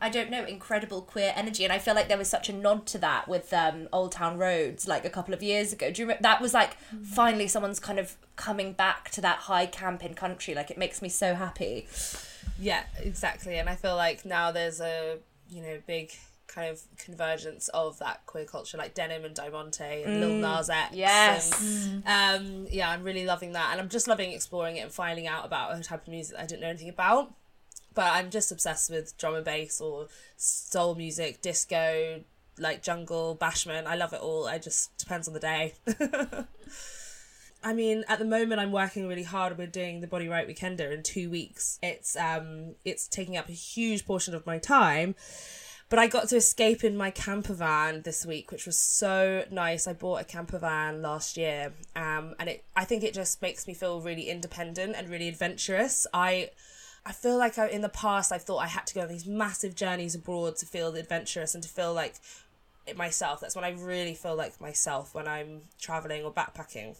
[0.00, 1.64] I don't know, incredible queer energy.
[1.64, 4.38] And I feel like there was such a nod to that with um, Old Town
[4.38, 5.90] Roads like a couple of years ago.
[5.90, 6.22] Do you remember?
[6.22, 7.04] That was like mm.
[7.04, 10.54] finally someone's kind of coming back to that high camp in country.
[10.54, 11.86] Like it makes me so happy.
[12.58, 13.58] Yeah, exactly.
[13.58, 15.18] And I feel like now there's a,
[15.50, 16.12] you know, big
[16.46, 20.70] kind of convergence of that queer culture, like Denim and Diamante and mm, Lil Nas
[20.70, 20.94] X.
[20.94, 21.88] Yes.
[22.04, 23.70] And, um, yeah, I'm really loving that.
[23.72, 26.46] And I'm just loving exploring it and finding out about a type of music I
[26.46, 27.34] didn't know anything about.
[27.94, 32.22] But I'm just obsessed with drum and bass or soul music, disco,
[32.58, 33.86] like jungle, bashment.
[33.86, 34.46] I love it all.
[34.46, 35.74] I just depends on the day.
[37.64, 39.56] I mean, at the moment, I'm working really hard.
[39.56, 41.78] We're doing the Body Riot Weekender in two weeks.
[41.82, 45.14] It's um, it's taking up a huge portion of my time.
[45.88, 49.86] But I got to escape in my camper van this week, which was so nice.
[49.86, 53.66] I bought a camper van last year, um, and it I think it just makes
[53.66, 56.06] me feel really independent and really adventurous.
[56.12, 56.50] I
[57.06, 59.26] I feel like I, in the past I thought I had to go on these
[59.26, 62.14] massive journeys abroad to feel adventurous and to feel like
[62.96, 63.40] myself.
[63.40, 66.96] That's when I really feel like myself when I'm traveling or backpacking.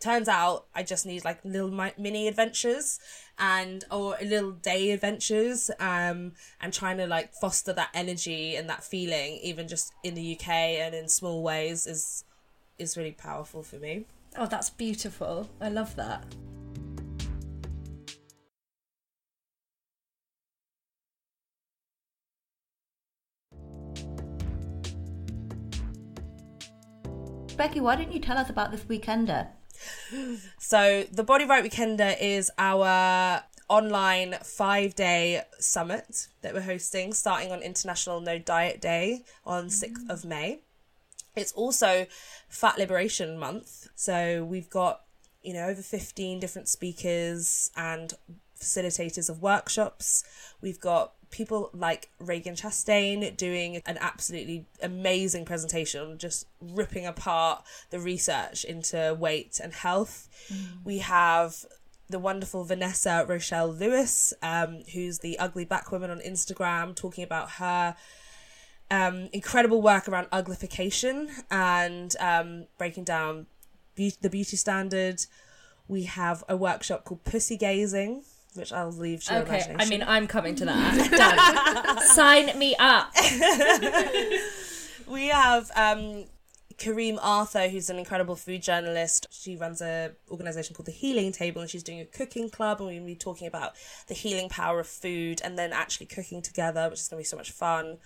[0.00, 2.98] Turns out I just need like little mini adventures
[3.38, 8.82] and or little day adventures um and trying to like foster that energy and that
[8.82, 12.24] feeling even just in the UK and in small ways is
[12.78, 14.06] is really powerful for me.
[14.36, 15.48] Oh, that's beautiful.
[15.60, 16.24] I love that.
[27.62, 29.46] Becky, why don't you tell us about this weekender?
[30.58, 37.52] So, the Body Riot Weekender is our online five day summit that we're hosting starting
[37.52, 40.62] on International No Diet Day on 6th of May.
[41.36, 42.06] It's also
[42.48, 43.86] Fat Liberation Month.
[43.94, 45.02] So, we've got,
[45.40, 48.12] you know, over 15 different speakers and
[48.62, 50.24] facilitators of workshops.
[50.60, 57.98] We've got people like Ragen Chastain doing an absolutely amazing presentation, just ripping apart the
[57.98, 60.28] research into weight and health.
[60.52, 60.84] Mm.
[60.84, 61.64] We have
[62.08, 67.52] the wonderful Vanessa Rochelle Lewis, um, who's the ugly black woman on Instagram, talking about
[67.52, 67.96] her
[68.90, 73.46] um, incredible work around uglification and um, breaking down
[73.94, 75.24] be- the beauty standard.
[75.88, 79.74] We have a workshop called Pussy Gazing, which I'll leave to your okay.
[79.78, 82.02] I mean, I'm coming to that.
[82.14, 83.12] Sign me up.
[85.06, 86.24] we have um,
[86.82, 91.60] Kareem Arthur, who's an incredible food journalist, she runs a organization called the Healing Table,
[91.60, 93.72] and she's doing a cooking club, and we're going to be talking about
[94.08, 97.28] the healing power of food, and then actually cooking together, which is going to be
[97.28, 97.98] so much fun.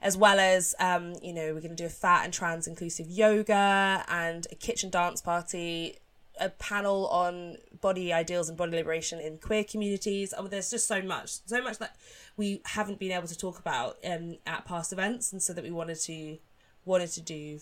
[0.00, 3.08] As well as, um, you know, we're going to do a fat and trans inclusive
[3.08, 5.96] yoga and a kitchen dance party,
[6.40, 10.34] a panel on body ideals and body liberation in queer communities.
[10.36, 11.96] Oh, there's just so much, so much that
[12.36, 15.70] we haven't been able to talk about um, at past events, and so that we
[15.70, 16.38] wanted to
[16.84, 17.58] wanted to do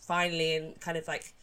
[0.00, 1.34] finally and kind of like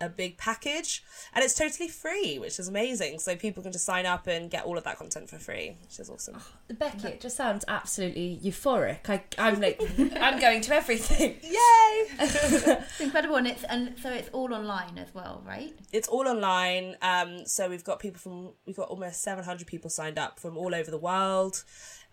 [0.00, 1.02] a big package
[1.34, 4.64] and it's totally free which is amazing so people can just sign up and get
[4.64, 6.36] all of that content for free which is awesome
[6.78, 9.08] Becky, it just sounds absolutely euphoric.
[9.08, 9.80] I, I'm like,
[10.20, 11.38] I'm going to everything.
[11.42, 15.74] yay It's incredible, and it's and so it's all online as well, right?
[15.92, 20.18] it's all online um so we've got people from we've got almost 700 people signed
[20.18, 21.64] up from all over the world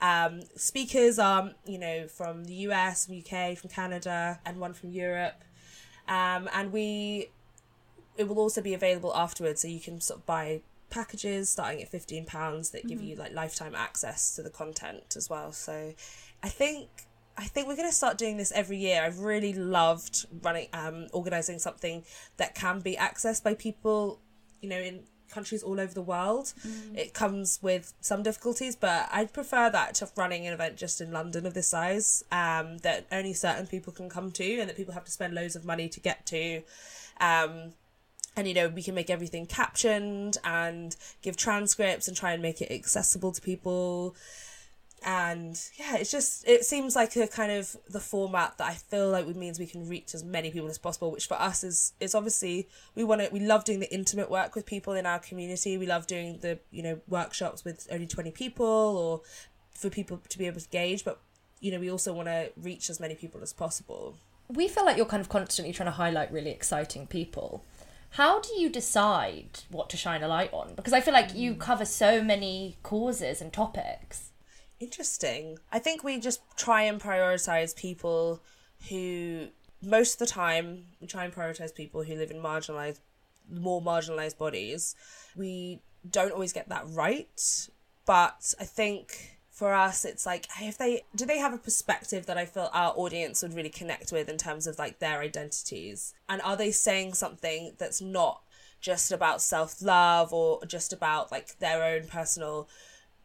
[0.02, 4.90] um speakers are you know from the us from uk from canada and one from
[4.90, 5.44] europe
[6.08, 7.30] um and we
[8.18, 11.90] it will also be available afterwards so you can sort of buy packages starting at
[11.90, 15.94] 15 pounds that give you like lifetime access to the content as well so
[16.44, 16.88] i think
[17.38, 19.04] I think we're going to start doing this every year.
[19.04, 22.04] I've really loved running, um, organizing something
[22.38, 24.20] that can be accessed by people,
[24.60, 26.54] you know, in countries all over the world.
[26.96, 31.12] It comes with some difficulties, but I'd prefer that to running an event just in
[31.12, 34.96] London of this size, um, that only certain people can come to and that people
[34.96, 36.64] have to spend loads of money to get to.
[37.20, 37.74] Um,
[38.38, 42.62] and you know we can make everything captioned and give transcripts and try and make
[42.62, 44.16] it accessible to people.
[45.06, 49.12] And yeah it's just it seems like a kind of the format that i feel
[49.12, 52.16] like means we can reach as many people as possible which for us is is
[52.16, 55.78] obviously we want to we love doing the intimate work with people in our community.
[55.78, 59.22] We love doing the you know workshops with only 20 people or
[59.72, 61.20] for people to be able to gauge but
[61.60, 64.18] you know we also want to reach as many people as possible.
[64.50, 67.64] We feel like you're kind of constantly trying to highlight really exciting people.
[68.12, 70.74] How do you decide what to shine a light on?
[70.76, 71.60] Because I feel like you mm.
[71.60, 74.32] cover so many causes and topics.
[74.80, 75.58] Interesting.
[75.72, 78.42] I think we just try and prioritize people
[78.90, 79.48] who,
[79.82, 83.00] most of the time, we try and prioritize people who live in marginalized,
[83.52, 84.96] more marginalized bodies.
[85.36, 87.68] We don't always get that right,
[88.06, 92.38] but I think for us, it's like if they do they have a perspective that
[92.38, 96.44] I feel our audience would really connect with in terms of like their identities, and
[96.44, 98.44] are they saying something that's not
[98.82, 102.70] just about self love or just about like their own personal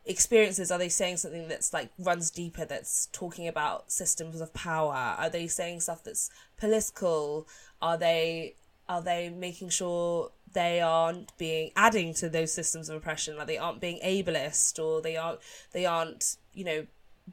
[0.07, 0.71] experiences?
[0.71, 5.14] Are they saying something that's like runs deeper that's talking about systems of power?
[5.18, 7.47] Are they saying stuff that's political?
[7.83, 8.55] Are they
[8.88, 13.37] are they making sure they aren't being adding to those systems of oppression?
[13.37, 15.40] Like they aren't being ableist or they aren't
[15.73, 16.87] they aren't you know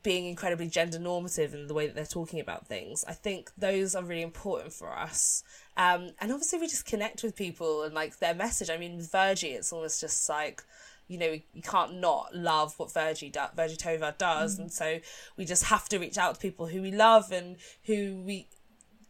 [0.03, 3.03] being incredibly gender normative in the way that they're talking about things.
[3.07, 5.43] I think those are really important for us.
[5.77, 8.69] Um and obviously we just connect with people and like their message.
[8.69, 10.63] I mean with virgie it's almost just like
[11.09, 14.99] you know, you can't not love what Virgie do, Virgie Tovar does, and so
[15.37, 18.47] we just have to reach out to people who we love and who we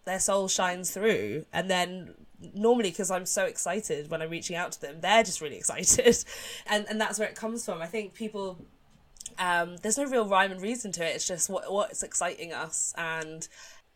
[0.06, 2.16] their soul shines through, and then
[2.54, 6.18] normally because I'm so excited when I'm reaching out to them, they're just really excited,
[6.68, 7.82] and and that's where it comes from.
[7.82, 8.58] I think people.
[9.38, 11.16] Um, there's no real rhyme and reason to it.
[11.16, 13.48] It's just what what's exciting us and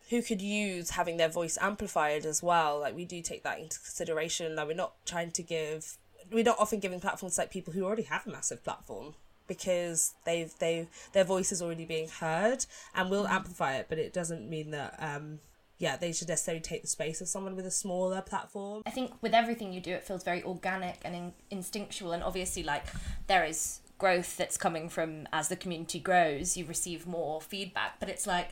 [0.08, 2.80] who could use having their voice amplified as well.
[2.80, 4.54] Like we do take that into consideration.
[4.54, 5.98] That we're not trying to give
[6.30, 9.14] we're not often giving platforms to like people who already have a massive platform
[9.46, 14.12] because they've they've their voice is already being heard and we'll amplify it but it
[14.12, 15.40] doesn't mean that um
[15.78, 19.12] yeah they should necessarily take the space of someone with a smaller platform I think
[19.22, 22.12] with everything you do, it feels very organic and in- instinctual.
[22.12, 22.84] And obviously, like,
[23.26, 27.98] there is growth that's coming from as the community grows, you receive more feedback.
[28.00, 28.50] But it's like,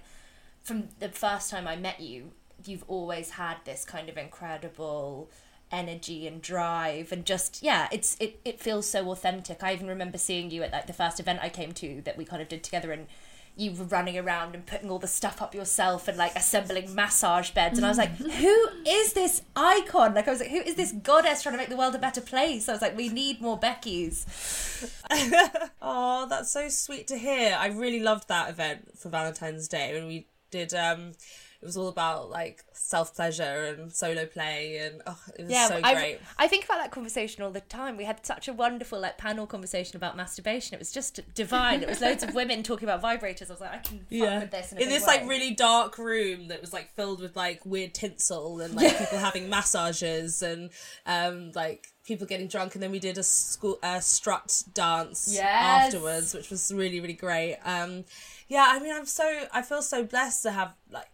[0.62, 2.32] from the first time I met you,
[2.64, 5.30] you've always had this kind of incredible
[5.70, 10.18] energy and drive and just yeah it's it, it feels so authentic i even remember
[10.18, 12.62] seeing you at like the first event i came to that we kind of did
[12.62, 13.06] together and
[13.56, 17.50] you were running around and putting all the stuff up yourself and like assembling massage
[17.50, 20.14] beds and I was like who is this icon?
[20.14, 22.20] Like I was like who is this goddess trying to make the world a better
[22.20, 22.68] place?
[22.68, 24.26] I was like we need more Beckys.
[25.80, 27.56] Oh that's so sweet to hear.
[27.58, 31.12] I really loved that event for valentine's day when we did um
[31.62, 33.42] it was all about like self pleasure
[33.78, 37.44] and solo play and oh it was so I, great I think about that conversation
[37.44, 37.96] all the time.
[37.96, 40.74] We had such a wonderful like panel conversation about masturbation.
[40.74, 41.82] It was just divine.
[41.82, 43.48] It was loads of women talking about vibrators.
[43.48, 45.18] I was like, I can fuck with this in, a in this way.
[45.18, 49.18] like really dark room that was like filled with like weird tinsel and like people
[49.18, 50.70] having massages and
[51.06, 55.84] um like people getting drunk and then we did a school uh, strut dance Yes.
[55.86, 58.04] afterwards which was really really great um
[58.48, 61.06] yeah i mean i'm so i feel so blessed to have like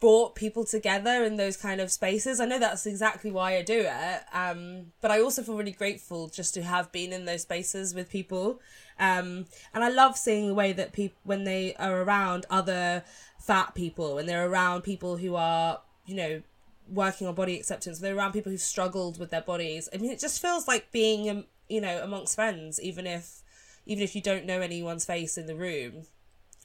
[0.00, 2.40] brought people together in those kind of spaces.
[2.40, 4.22] I know that's exactly why I do it.
[4.32, 8.08] Um, but I also feel really grateful just to have been in those spaces with
[8.08, 8.60] people.
[8.98, 13.04] Um, and I love seeing the way that people, when they are around other
[13.38, 16.42] fat people, when they're around people who are, you know,
[16.90, 19.88] working on body acceptance, they're around people who've struggled with their bodies.
[19.92, 23.42] I mean, it just feels like being, um, you know, amongst friends, even if,
[23.84, 26.06] even if you don't know anyone's face in the room,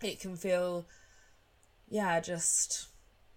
[0.01, 0.85] it can feel,
[1.89, 2.87] yeah, just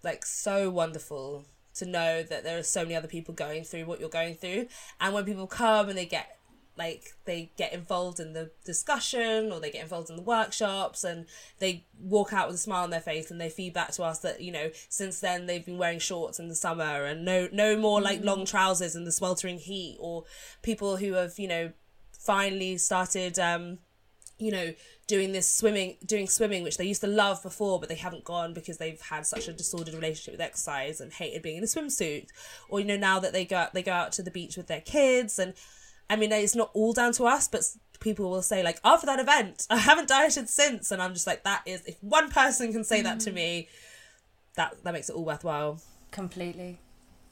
[0.03, 1.45] like so wonderful
[1.75, 4.67] to know that there are so many other people going through what you're going through.
[4.99, 6.39] And when people come and they get
[6.79, 11.25] like they get involved in the discussion or they get involved in the workshops and
[11.59, 14.39] they walk out with a smile on their face and they feedback to us that
[14.39, 18.01] you know since then they've been wearing shorts in the summer and no no more
[18.01, 20.23] like long trousers in the sweltering heat or
[20.61, 21.71] people who have you know
[22.17, 23.77] finally started um
[24.39, 24.73] you know
[25.07, 28.53] doing this swimming doing swimming which they used to love before but they haven't gone
[28.53, 32.27] because they've had such a disordered relationship with exercise and hated being in a swimsuit.
[32.69, 34.81] Or you know now that they go they go out to the beach with their
[34.81, 35.53] kids and
[36.09, 37.63] i mean it's not all down to us but
[37.99, 40.91] people will say like after that event i haven't dieted since.
[40.91, 43.35] And i'm just like that is if one person can say that to mm.
[43.35, 43.67] me
[44.55, 45.79] that that makes it all worthwhile.
[46.11, 46.79] Completely.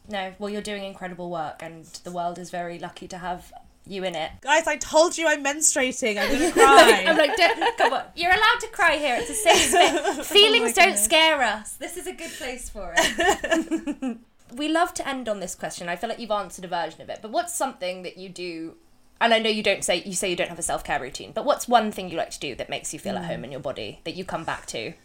[0.10, 3.52] No, well, you're doing incredible work, and the world is very lucky to have
[3.90, 4.32] you in it.
[4.42, 8.04] guys i told you i'm menstruating i'm gonna cry I'm like, don't, come on.
[8.16, 9.16] You're allowed to cry here.
[9.20, 10.28] It's a safe space.
[10.32, 11.74] Feelings oh don't scare us.
[11.74, 14.18] This is a good place for it.
[14.56, 15.90] we love to end on this question.
[15.90, 18.76] I feel like you've answered a version of it, but what's something that you do?
[19.20, 21.32] And I know you don't say you say you don't have a self care routine,
[21.34, 23.46] but what's one thing you like to do that makes you feel at home mm.
[23.46, 24.94] in your body that you come back to?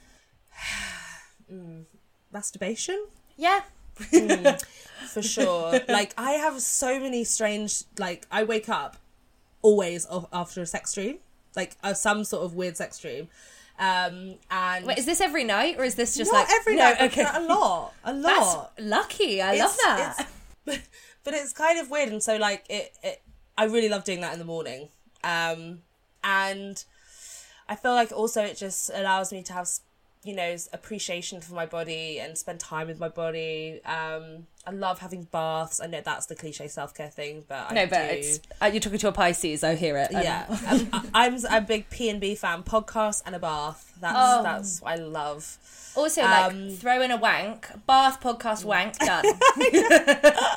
[1.53, 1.85] Mm.
[2.33, 3.61] masturbation Yeah,
[3.95, 5.80] for sure.
[5.88, 8.97] like I have so many strange like I wake up
[9.62, 11.18] always after a sex dream,
[11.57, 13.28] like uh, some sort of weird sex dream.
[13.78, 16.82] Um and wait, is this every night or is this just not like every no?
[16.84, 18.72] night, Okay, a lot, a that's lot.
[18.78, 19.40] lucky.
[19.43, 20.14] I love that.
[20.66, 20.78] it's-
[21.24, 23.22] but it's kind of weird, and so like it, it,
[23.59, 24.88] I really love doing that in the morning.
[25.24, 25.82] Um,
[26.24, 26.82] and
[27.68, 29.68] I feel like also it just allows me to have,
[30.25, 33.81] you know, appreciation for my body and spend time with my body.
[33.85, 35.81] Um, I love having baths.
[35.81, 38.16] I know that's the cliche self care thing, but I No, but do.
[38.18, 39.64] it's uh, you're talking to a Pisces.
[39.64, 40.11] I hear it.
[40.14, 40.47] Um, yeah.
[41.12, 42.62] I'm, I'm a big P and B fan.
[42.62, 43.93] Podcast and a bath.
[44.01, 44.43] That's Oh.
[44.45, 45.59] that's what I love.
[45.97, 49.25] Also, like Um, throw in a wank, bath podcast wank done.
[49.57, 50.57] I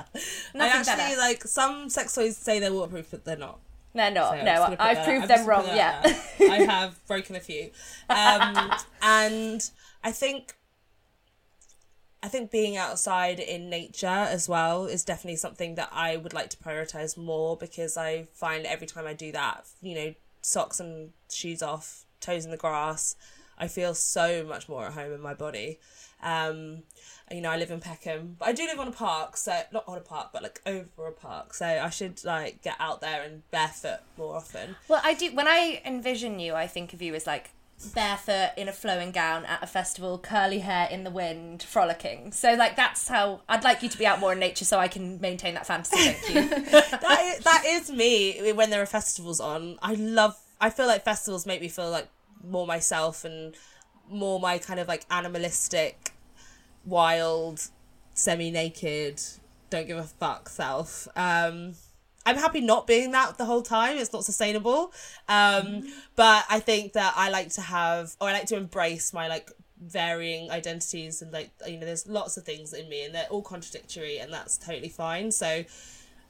[0.55, 1.17] actually better.
[1.17, 3.59] like some sex toys say they're waterproof, but they're not.
[3.95, 4.31] They're not.
[4.31, 5.65] So no, just gonna put I've proved them wrong.
[5.67, 6.01] Yeah.
[6.01, 6.51] that out there.
[6.51, 7.71] I have broken a few,
[8.09, 8.71] um,
[9.01, 9.69] and
[10.03, 10.53] I think
[12.21, 16.49] I think being outside in nature as well is definitely something that I would like
[16.49, 21.11] to prioritize more because I find every time I do that, you know, socks and
[21.31, 23.15] shoes off, toes in the grass,
[23.57, 25.79] I feel so much more at home in my body.
[26.25, 26.83] Um,
[27.31, 29.83] you know, I live in Peckham, but I do live on a park, so not
[29.87, 31.53] on a park, but like over a park.
[31.53, 34.75] So I should like get out there and barefoot more often.
[34.87, 35.33] Well, I do.
[35.33, 37.51] When I envision you, I think of you as like
[37.93, 42.31] barefoot in a flowing gown at a festival, curly hair in the wind, frolicking.
[42.31, 44.87] So like that's how I'd like you to be out more in nature, so I
[44.87, 46.11] can maintain that fantasy.
[46.11, 46.49] Thank you.
[46.71, 49.77] that is, that is me when there are festivals on.
[49.81, 50.35] I love.
[50.59, 52.07] I feel like festivals make me feel like
[52.43, 53.55] more myself and
[54.09, 56.11] more my kind of like animalistic,
[56.85, 57.61] wild,
[58.13, 59.21] semi-naked,
[59.69, 61.07] don't give a fuck self.
[61.15, 61.75] Um,
[62.25, 63.97] I'm happy not being that the whole time.
[63.97, 64.91] It's not sustainable.
[65.29, 65.83] Um,
[66.15, 69.51] but I think that I like to have, or I like to embrace my like
[69.79, 73.43] varying identities and like you know, there's lots of things in me and they're all
[73.43, 75.31] contradictory, and that's totally fine.
[75.31, 75.63] So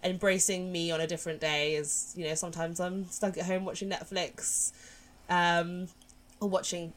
[0.04, 3.90] embracing me on a different day is you know sometimes I'm stuck at home watching
[3.90, 4.74] Netflix,
[5.30, 5.88] um,
[6.42, 6.92] or watching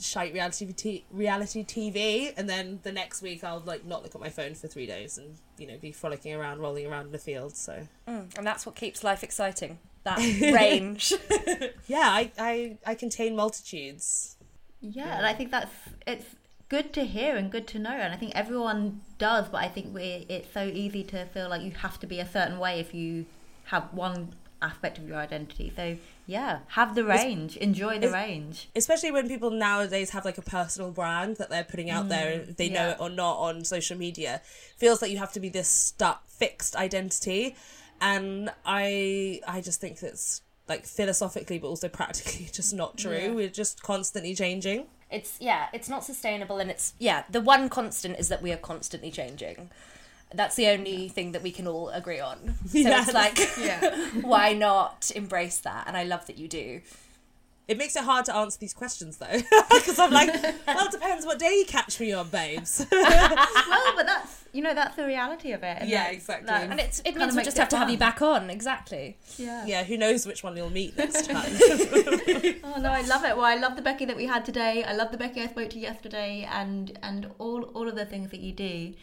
[0.00, 4.20] shite reality t- reality TV, and then the next week I'll like not look at
[4.20, 7.18] my phone for three days and you know be frolicking around, rolling around in the
[7.18, 7.56] field.
[7.56, 9.78] So Mm, and that's what keeps life exciting.
[10.04, 10.18] That
[10.54, 11.12] range.
[11.86, 14.36] yeah, I I, I contain multitudes.
[14.80, 15.72] Yeah, and I think that's
[16.06, 16.26] it's
[16.68, 19.48] good to hear and good to know, and I think everyone does.
[19.48, 22.26] But I think we it's so easy to feel like you have to be a
[22.26, 23.26] certain way if you
[23.64, 24.32] have one
[24.62, 25.72] aspect of your identity.
[25.74, 25.96] So
[26.26, 28.68] yeah, have the range, enjoy the range.
[28.74, 32.56] especially when people nowadays have like a personal brand that they're putting out there if
[32.56, 34.40] they know mm, it or not on social media
[34.76, 37.54] feels like you have to be this stuck fixed identity
[38.00, 43.48] and i i just think that's like philosophically but also practically just not true we're
[43.48, 47.24] just constantly changing it's yeah, it's not sustainable, and it's yeah.
[47.30, 49.70] The one constant is that we are constantly changing.
[50.34, 52.54] That's the only thing that we can all agree on.
[52.68, 53.08] So Yes.
[53.08, 53.96] it's like, Yeah.
[54.22, 55.84] why not embrace that?
[55.86, 56.80] And I love that you do.
[57.68, 59.26] It makes it hard to answer these questions though,
[59.70, 60.32] because I'm like,
[60.68, 62.86] well, it depends what day you catch me on, babes.
[62.92, 65.82] well, but that's you know that's the reality of it.
[65.88, 66.46] Yeah, that's- exactly.
[66.46, 68.50] that's And it's, it kinda means we'll just it have to have you back on.
[68.50, 69.16] Exactly.
[69.36, 69.66] Yeah.
[69.66, 71.44] yeah, who knows which one you'll meet next time?
[72.64, 73.36] Oh no, I love it.
[73.36, 74.84] Well, I love the Becky that we had today.
[74.84, 78.30] I love the Becky I spoke to yesterday, and and all all of the things
[78.30, 78.94] that you do.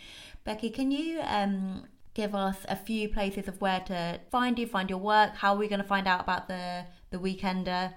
[0.43, 4.89] Becky, can you um give us a few places of where to find you, find
[4.89, 5.35] your work?
[5.35, 7.93] How are we going to find out about the the Weekender?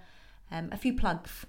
[0.50, 1.44] Um, a few plugs.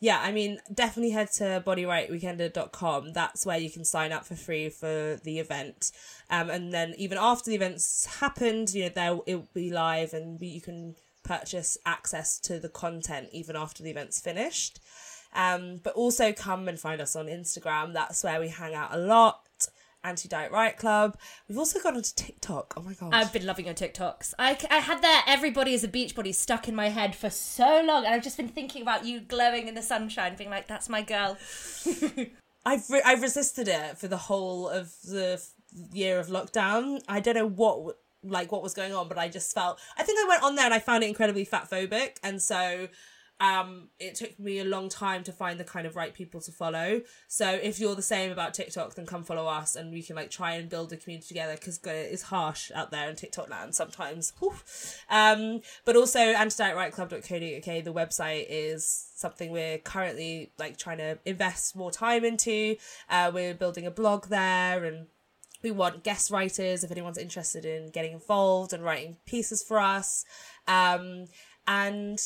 [0.00, 3.12] yeah, I mean, definitely head to bodyriotweekender.com.
[3.12, 5.92] That's where you can sign up for free for the event.
[6.28, 10.12] Um, and then even after the event's happened, you know, there it will be live
[10.12, 14.80] and you can purchase access to the content even after the event's finished.
[15.34, 17.92] Um, but also come and find us on Instagram.
[17.92, 19.45] That's where we hang out a lot.
[20.06, 21.18] Anti Diet Riot Club.
[21.48, 22.74] We've also gone onto TikTok.
[22.76, 23.10] Oh my gosh.
[23.12, 24.34] I've been loving your TikToks.
[24.38, 27.82] I, I had that everybody is a beach body stuck in my head for so
[27.84, 30.88] long, and I've just been thinking about you glowing in the sunshine, being like, "That's
[30.88, 31.36] my girl."
[32.66, 35.42] I've re- I've resisted it for the whole of the
[35.92, 37.00] year of lockdown.
[37.08, 40.02] I don't know what w- like what was going on, but I just felt I
[40.02, 42.88] think I went on there and I found it incredibly fat phobic, and so
[43.38, 46.52] um it took me a long time to find the kind of right people to
[46.52, 47.02] follow.
[47.28, 50.30] So if you're the same about TikTok, then come follow us, and we can like
[50.30, 54.32] try and build a community together because it's harsh out there in TikTok land sometimes.
[55.08, 61.90] Um, but also antidietriotclub.co.uk, the website is something we're currently like trying to invest more
[61.90, 62.76] time into.
[63.08, 65.06] Uh, we're building a blog there and
[65.62, 70.24] we want guest writers if anyone's interested in getting involved and writing pieces for us.
[70.68, 71.26] Um,
[71.66, 72.20] and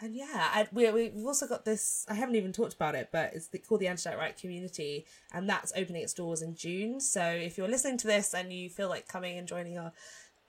[0.00, 2.04] and yeah, and we, we've also got this.
[2.08, 5.48] I haven't even talked about it, but it's the, called the Anti Riot Community, and
[5.48, 7.00] that's opening its doors in June.
[7.00, 9.92] So if you're listening to this and you feel like coming and joining our,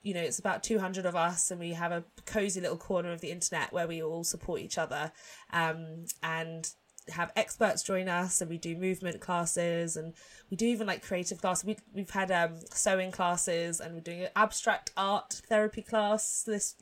[0.02, 3.22] you know, it's about 200 of us, and we have a cozy little corner of
[3.22, 5.12] the internet where we all support each other,
[5.50, 6.70] um, and
[7.08, 10.12] have experts join us, and we do movement classes, and
[10.50, 11.64] we do even like creative classes.
[11.64, 16.76] We we've had um sewing classes, and we're doing an abstract art therapy class this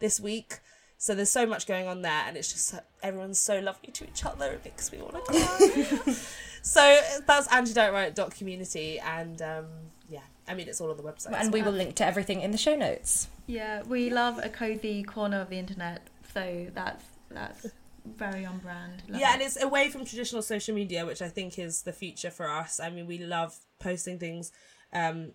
[0.00, 0.58] this week.
[1.02, 4.22] So there's so much going on there, and it's just everyone's so lovely to each
[4.26, 4.52] other.
[4.52, 6.12] It makes me want to cry.
[6.62, 9.64] so that's anti-diet-riot.community, and um,
[10.10, 11.32] yeah, I mean it's all on the website.
[11.32, 11.70] as And we well.
[11.72, 13.28] will link to everything in the show notes.
[13.46, 16.02] Yeah, we love a cozy corner of the internet,
[16.34, 17.68] so that's that's
[18.04, 19.02] very on brand.
[19.08, 19.32] Love yeah, it.
[19.36, 22.78] and it's away from traditional social media, which I think is the future for us.
[22.78, 24.52] I mean, we love posting things,
[24.92, 25.32] um,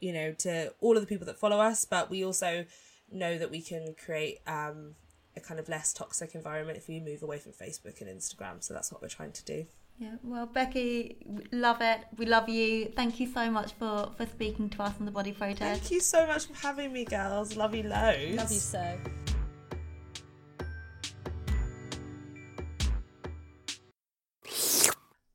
[0.00, 2.66] you know, to all of the people that follow us, but we also
[3.12, 4.94] know that we can create um,
[5.36, 8.62] a kind of less toxic environment if we move away from Facebook and Instagram.
[8.62, 9.66] So that's what we're trying to do.
[9.98, 11.16] Yeah, well, Becky,
[11.52, 12.00] love it.
[12.16, 12.86] We love you.
[12.96, 15.60] Thank you so much for for speaking to us on the Body Protest.
[15.60, 17.56] Thank you so much for having me, girls.
[17.56, 18.36] Love you loads.
[18.36, 18.98] Love you so.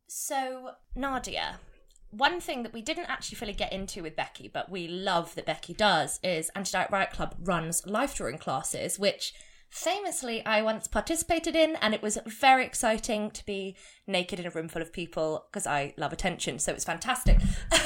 [0.08, 1.60] So, Nadia,
[2.12, 5.46] one thing that we didn't actually fully get into with Becky, but we love that
[5.46, 9.34] Becky does, is Anti Diet Riot Club runs life drawing classes, which
[9.70, 14.50] famously I once participated in, and it was very exciting to be naked in a
[14.50, 17.40] room full of people because I love attention, so it was fantastic.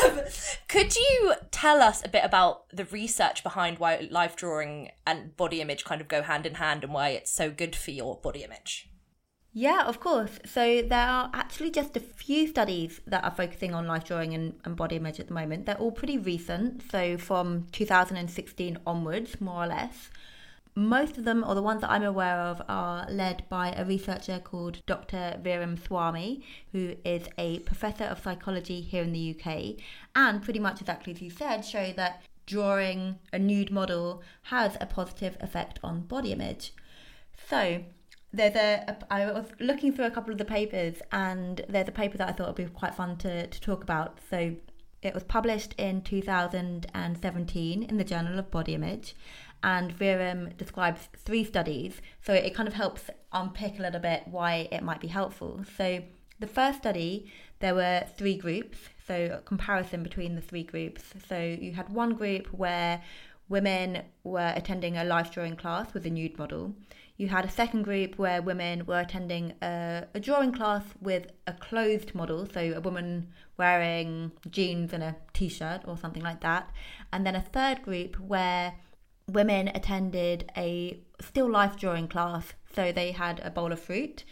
[0.03, 0.19] Um,
[0.67, 5.61] could you tell us a bit about the research behind why life drawing and body
[5.61, 8.43] image kind of go hand in hand and why it's so good for your body
[8.43, 8.90] image?
[9.53, 10.39] Yeah, of course.
[10.45, 14.53] So there are actually just a few studies that are focusing on life drawing and,
[14.63, 15.65] and body image at the moment.
[15.65, 20.09] They're all pretty recent, so from 2016 onwards, more or less.
[20.73, 24.39] Most of them, or the ones that I'm aware of, are led by a researcher
[24.39, 25.37] called Dr.
[25.43, 29.75] Viren Swami, who is a professor of psychology here in the UK,
[30.15, 34.85] and pretty much exactly as you said, show that drawing a nude model has a
[34.85, 36.73] positive effect on body image.
[37.49, 37.83] So,
[38.33, 41.91] there's a, a I was looking through a couple of the papers and there's a
[41.91, 44.19] paper that I thought would be quite fun to, to talk about.
[44.29, 44.55] So
[45.01, 49.15] it was published in 2017 in the Journal of Body Image
[49.63, 54.67] and Viren describes three studies so it kind of helps unpick a little bit why
[54.71, 55.63] it might be helpful.
[55.77, 56.01] So
[56.39, 58.77] the first study there were three groups
[59.07, 61.03] so a comparison between the three groups.
[61.27, 63.01] So you had one group where
[63.49, 66.73] women were attending a life drawing class with a nude model.
[67.17, 71.53] You had a second group where women were attending a, a drawing class with a
[71.53, 76.71] clothed model, so a woman wearing jeans and a t shirt or something like that.
[77.13, 78.73] And then a third group where
[79.27, 84.23] women attended a still life drawing class, so they had a bowl of fruit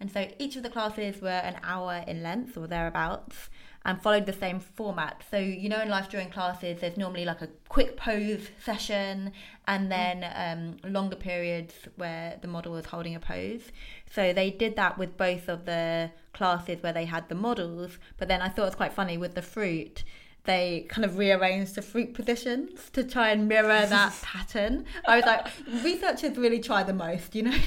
[0.00, 3.50] And so each of the classes were an hour in length or thereabouts
[3.88, 5.24] and followed the same format.
[5.30, 9.32] So, you know, in life drawing classes, there's normally like a quick pose session
[9.66, 13.72] and then um, longer periods where the model is holding a pose.
[14.12, 17.98] So, they did that with both of the classes where they had the models.
[18.18, 20.04] But then I thought it was quite funny with the fruit
[20.44, 24.86] they kind of rearranged the fruit positions to try and mirror that pattern.
[25.06, 25.46] I was like,
[25.84, 27.50] researchers really try the most, you know?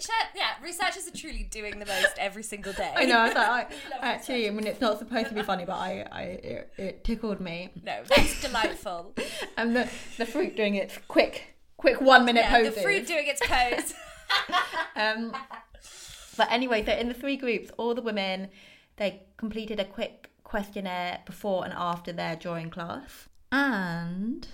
[0.00, 2.90] Research, yeah, researchers are truly doing the most every single day.
[2.96, 3.18] I know.
[3.18, 6.06] I was like, I, actually, I mean, it's not supposed to be funny, but I,
[6.10, 7.70] I, it, it tickled me.
[7.84, 9.14] No, that's delightful.
[9.58, 12.74] and the the fruit doing its quick, quick one minute yeah, poses.
[12.76, 13.92] the fruit doing its pose.
[14.96, 15.36] um,
[16.38, 18.48] but anyway, so in the three groups, all the women
[18.96, 23.28] they completed a quick questionnaire before and after their drawing class.
[23.52, 24.46] And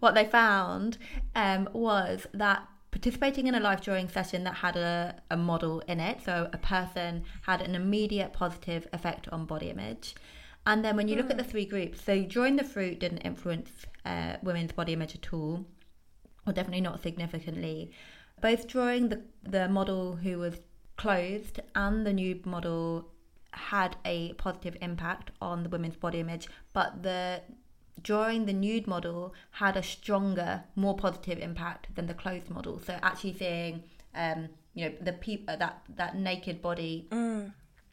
[0.00, 0.98] what they found
[1.34, 6.00] um, was that participating in a life drawing session that had a, a model in
[6.00, 10.16] it, so a person had an immediate positive effect on body image.
[10.66, 13.70] And then when you look at the three groups, so drawing the fruit didn't influence
[14.04, 15.64] uh, women's body image at all,
[16.44, 17.92] or definitely not significantly.
[18.42, 20.58] Both drawing the, the model who was
[20.96, 23.12] clothed and the nude model
[23.52, 27.42] had a positive impact on the women's body image, but the
[28.02, 32.80] drawing the nude model had a stronger, more positive impact than the clothed model.
[32.80, 33.82] So actually seeing,
[34.14, 37.52] um, you know, the people that that naked body Mm.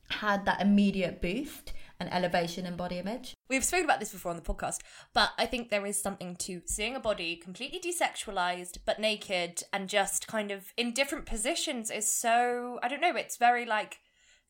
[0.10, 3.34] had that immediate boost and elevation in body image.
[3.50, 4.80] We've spoken about this before on the podcast,
[5.14, 9.88] but I think there is something to seeing a body completely desexualized but naked and
[9.90, 14.00] just kind of in different positions is so I don't know, it's very like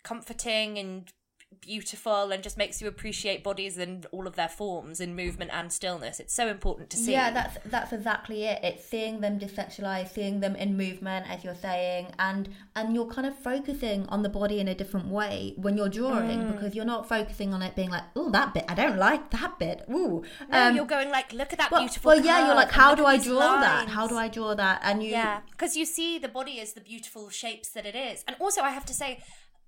[0.04, 1.12] comforting and
[1.62, 5.72] beautiful and just makes you appreciate bodies and all of their forms in movement and
[5.72, 6.20] stillness.
[6.20, 7.12] It's so important to see.
[7.14, 8.60] Yeah, that's that's exactly it.
[8.64, 13.28] It's seeing them desexualized, seeing them in movement, as you're saying, and and you're kind
[13.28, 16.52] of focusing on the body in a different way when you're drawing Mm.
[16.54, 19.58] because you're not focusing on it being like, oh, that bit, I don't like that
[19.60, 19.86] bit.
[19.90, 22.10] Ooh, no, Um, you're going like, look at that beautiful.
[22.10, 23.90] well, yeah, you're like, how do I draw that?
[23.90, 24.82] How do I draw that?
[24.84, 28.24] And you, Yeah, because you see the body as the beautiful shapes that it is.
[28.28, 29.24] And also, I have to say,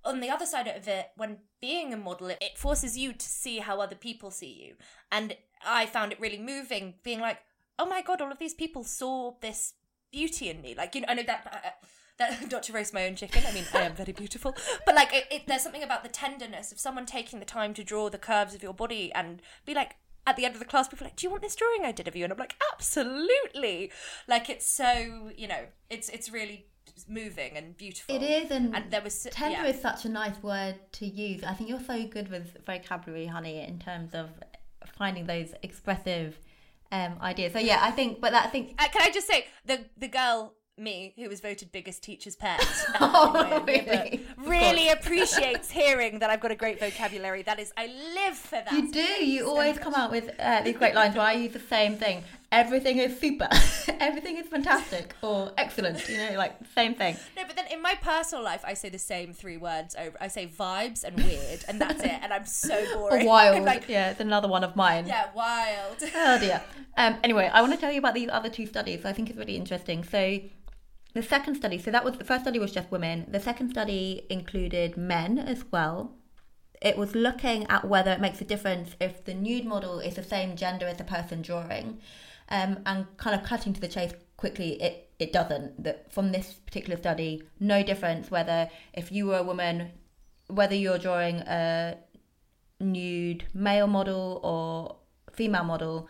[0.08, 3.26] on the other side of it, when being a model, it, it forces you to
[3.26, 4.74] see how other people see you.
[5.12, 7.38] And I found it really moving, being like,
[7.78, 9.74] oh my God, all of these people saw this
[10.10, 10.74] beauty in me.
[10.74, 11.46] Like, you know, I know that.
[11.46, 11.86] Uh,
[12.18, 13.44] that, not to roast my own chicken.
[13.46, 16.72] I mean, I am very beautiful, but like, it, it, there's something about the tenderness
[16.72, 19.94] of someone taking the time to draw the curves of your body and be like,
[20.26, 21.92] at the end of the class, people are like, "Do you want this drawing I
[21.92, 23.90] did of you?" And I'm like, "Absolutely!"
[24.26, 26.66] Like it's so you know, it's it's really
[27.06, 28.14] moving and beautiful.
[28.14, 29.70] It is, and, and there was tender yeah.
[29.70, 31.44] is such a nice word to use.
[31.44, 34.30] I think you're so good with vocabulary, honey, in terms of
[34.96, 36.38] finding those expressive
[36.90, 37.52] um, ideas.
[37.52, 40.08] So yeah, I think, but that I think Uh, can I just say the the
[40.08, 42.64] girl me who was voted biggest teacher's pet
[43.00, 44.24] Oh, really?
[44.38, 47.42] Really appreciates hearing that I've got a great vocabulary.
[47.42, 48.72] That is, I live for that.
[48.72, 49.00] You do.
[49.00, 52.22] You always come out with uh, these great lines where I use the same thing.
[52.50, 53.46] Everything is super.
[54.00, 56.08] Everything is fantastic or excellent.
[56.08, 57.16] You know, like same thing.
[57.36, 60.16] No, but then in my personal life, I say the same three words over.
[60.18, 62.18] I say vibes and weird, and that's it.
[62.22, 63.26] And I'm so Or boring.
[63.34, 63.64] wild.
[63.66, 65.06] like, yeah, it's another one of mine.
[65.06, 65.98] yeah, wild.
[66.14, 66.62] Oh dear.
[66.96, 69.04] Um, anyway, I want to tell you about these other two studies.
[69.04, 70.02] I think it's really interesting.
[70.02, 70.40] So,
[71.12, 71.78] the second study.
[71.78, 73.26] So that was the first study was just women.
[73.28, 76.12] The second study included men as well.
[76.80, 80.22] It was looking at whether it makes a difference if the nude model is the
[80.22, 81.98] same gender as the person drawing,
[82.50, 84.80] um, and kind of cutting to the chase quickly.
[84.82, 85.82] It it doesn't.
[85.82, 89.90] That from this particular study, no difference whether if you were a woman,
[90.48, 91.98] whether you're drawing a
[92.80, 94.96] nude male model or
[95.34, 96.08] female model,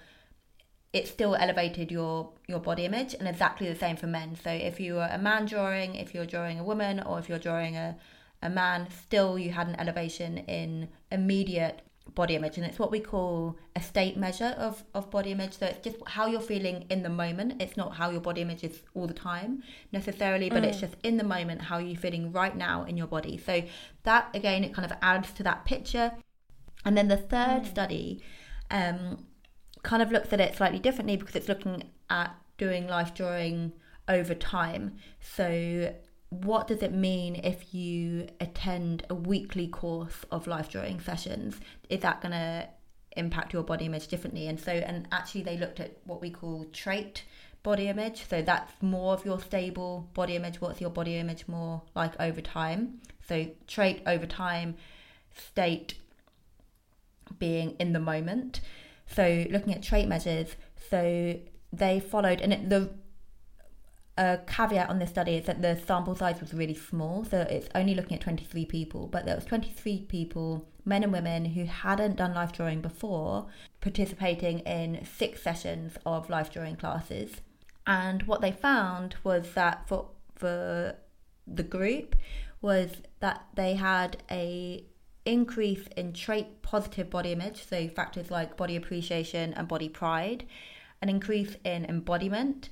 [0.93, 4.81] it still elevated your your body image and exactly the same for men so if
[4.81, 7.97] you were a man drawing if you're drawing a woman or if you're drawing a,
[8.43, 11.83] a man still you had an elevation in immediate
[12.15, 15.59] body image and it's what we call a state measure of, of body image.
[15.59, 17.61] So it's just how you're feeling in the moment.
[17.61, 21.17] It's not how your body image is all the time necessarily but it's just in
[21.17, 23.39] the moment how you're feeling right now in your body?
[23.39, 23.63] So
[24.05, 26.13] that again it kind of adds to that picture.
[26.85, 28.23] And then the third study
[28.71, 29.27] um,
[29.83, 33.73] kind of looks at it slightly differently because it's looking at doing life drawing
[34.09, 34.97] over time.
[35.21, 35.95] So,
[36.31, 41.57] what does it mean if you attend a weekly course of life drawing sessions?
[41.89, 42.69] Is that going to
[43.17, 44.47] impact your body image differently?
[44.47, 47.25] And so, and actually, they looked at what we call trait
[47.63, 48.27] body image.
[48.29, 50.61] So, that's more of your stable body image.
[50.61, 53.01] What's your body image more like over time?
[53.27, 54.77] So, trait over time,
[55.31, 55.95] state
[57.39, 58.61] being in the moment.
[59.07, 60.57] So looking at trait measures,
[60.91, 61.39] so
[61.73, 62.91] they followed, and it, the
[64.19, 67.69] a caveat on this study is that the sample size was really small, so it's
[67.75, 72.17] only looking at 23 people, but there was 23 people, men and women, who hadn't
[72.17, 73.47] done life drawing before,
[73.81, 77.41] participating in six sessions of life drawing classes.
[77.87, 80.97] And what they found was that for, for
[81.47, 82.17] the group
[82.61, 84.85] was that they had a
[85.25, 90.45] increase in trait positive body image, so factors like body appreciation and body pride,
[91.01, 92.69] an increase in embodiment,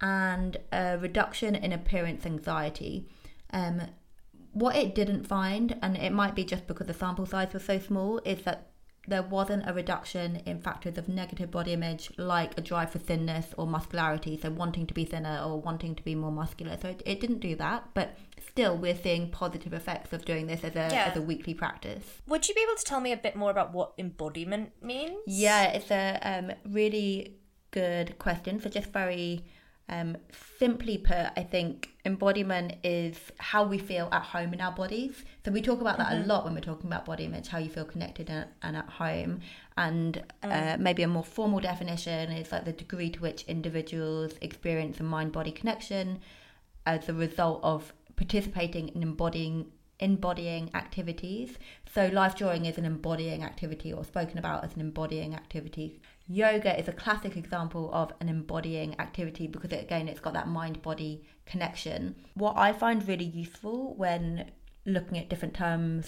[0.00, 3.08] and a reduction in appearance anxiety.
[3.52, 3.82] Um,
[4.52, 7.78] what it didn't find, and it might be just because the sample size was so
[7.78, 8.70] small, is that
[9.06, 13.54] there wasn't a reduction in factors of negative body image like a drive for thinness
[13.56, 16.76] or muscularity, so wanting to be thinner or wanting to be more muscular.
[16.80, 20.62] So it, it didn't do that, but still we're seeing positive effects of doing this
[20.62, 21.08] as a Yeah.
[21.10, 22.04] as a weekly practice.
[22.26, 25.18] Would you be able to tell me a bit more about what embodiment means?
[25.26, 27.38] Yeah, it's a um, really
[27.70, 28.60] good question.
[28.60, 29.44] So, just very
[29.88, 30.16] um,
[30.58, 35.24] simply put, I think embodiment is how we feel at home in our bodies.
[35.44, 37.70] So, we talk about that a lot when we're talking about body image, how you
[37.70, 39.40] feel connected and, and at home.
[39.76, 45.00] And uh, maybe a more formal definition is like the degree to which individuals experience
[45.00, 46.20] a mind body connection
[46.86, 49.70] as a result of participating in embodying
[50.00, 51.58] embodying activities.
[51.92, 56.00] So life drawing is an embodying activity or spoken about as an embodying activity.
[56.28, 60.46] Yoga is a classic example of an embodying activity because it, again it's got that
[60.46, 62.14] mind body connection.
[62.34, 64.50] What I find really useful when
[64.84, 66.06] looking at different terms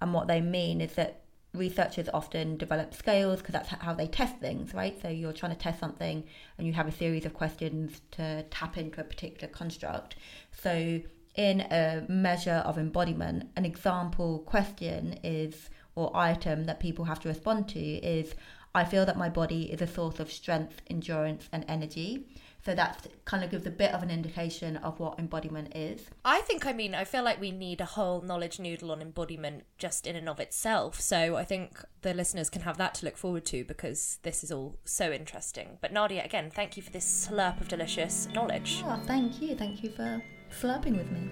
[0.00, 1.22] and what they mean is that
[1.54, 5.00] researchers often develop scales because that's how they test things, right?
[5.00, 6.24] So you're trying to test something
[6.58, 10.16] and you have a series of questions to tap into a particular construct.
[10.52, 11.00] So
[11.34, 17.28] in a measure of embodiment, an example question is or item that people have to
[17.28, 18.34] respond to is
[18.74, 22.26] I feel that my body is a source of strength, endurance, and energy.
[22.64, 26.06] So that kind of gives a bit of an indication of what embodiment is.
[26.24, 29.64] I think, I mean, I feel like we need a whole knowledge noodle on embodiment
[29.78, 31.00] just in and of itself.
[31.00, 34.52] So I think the listeners can have that to look forward to because this is
[34.52, 35.78] all so interesting.
[35.80, 38.82] But Nadia, again, thank you for this slurp of delicious knowledge.
[38.86, 39.56] Oh, thank you.
[39.56, 41.28] Thank you for slurping with me.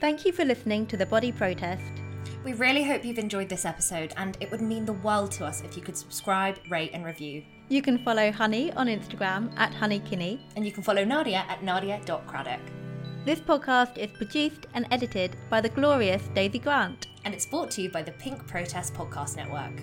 [0.00, 2.05] Thank you for listening to The Body Protest.
[2.46, 5.62] We really hope you've enjoyed this episode, and it would mean the world to us
[5.62, 7.42] if you could subscribe, rate, and review.
[7.68, 10.38] You can follow Honey on Instagram at honeykinny.
[10.54, 12.60] And you can follow Nadia at nadia.craddock.
[13.24, 17.08] This podcast is produced and edited by the glorious Daisy Grant.
[17.24, 19.82] And it's brought to you by the Pink Protest Podcast Network.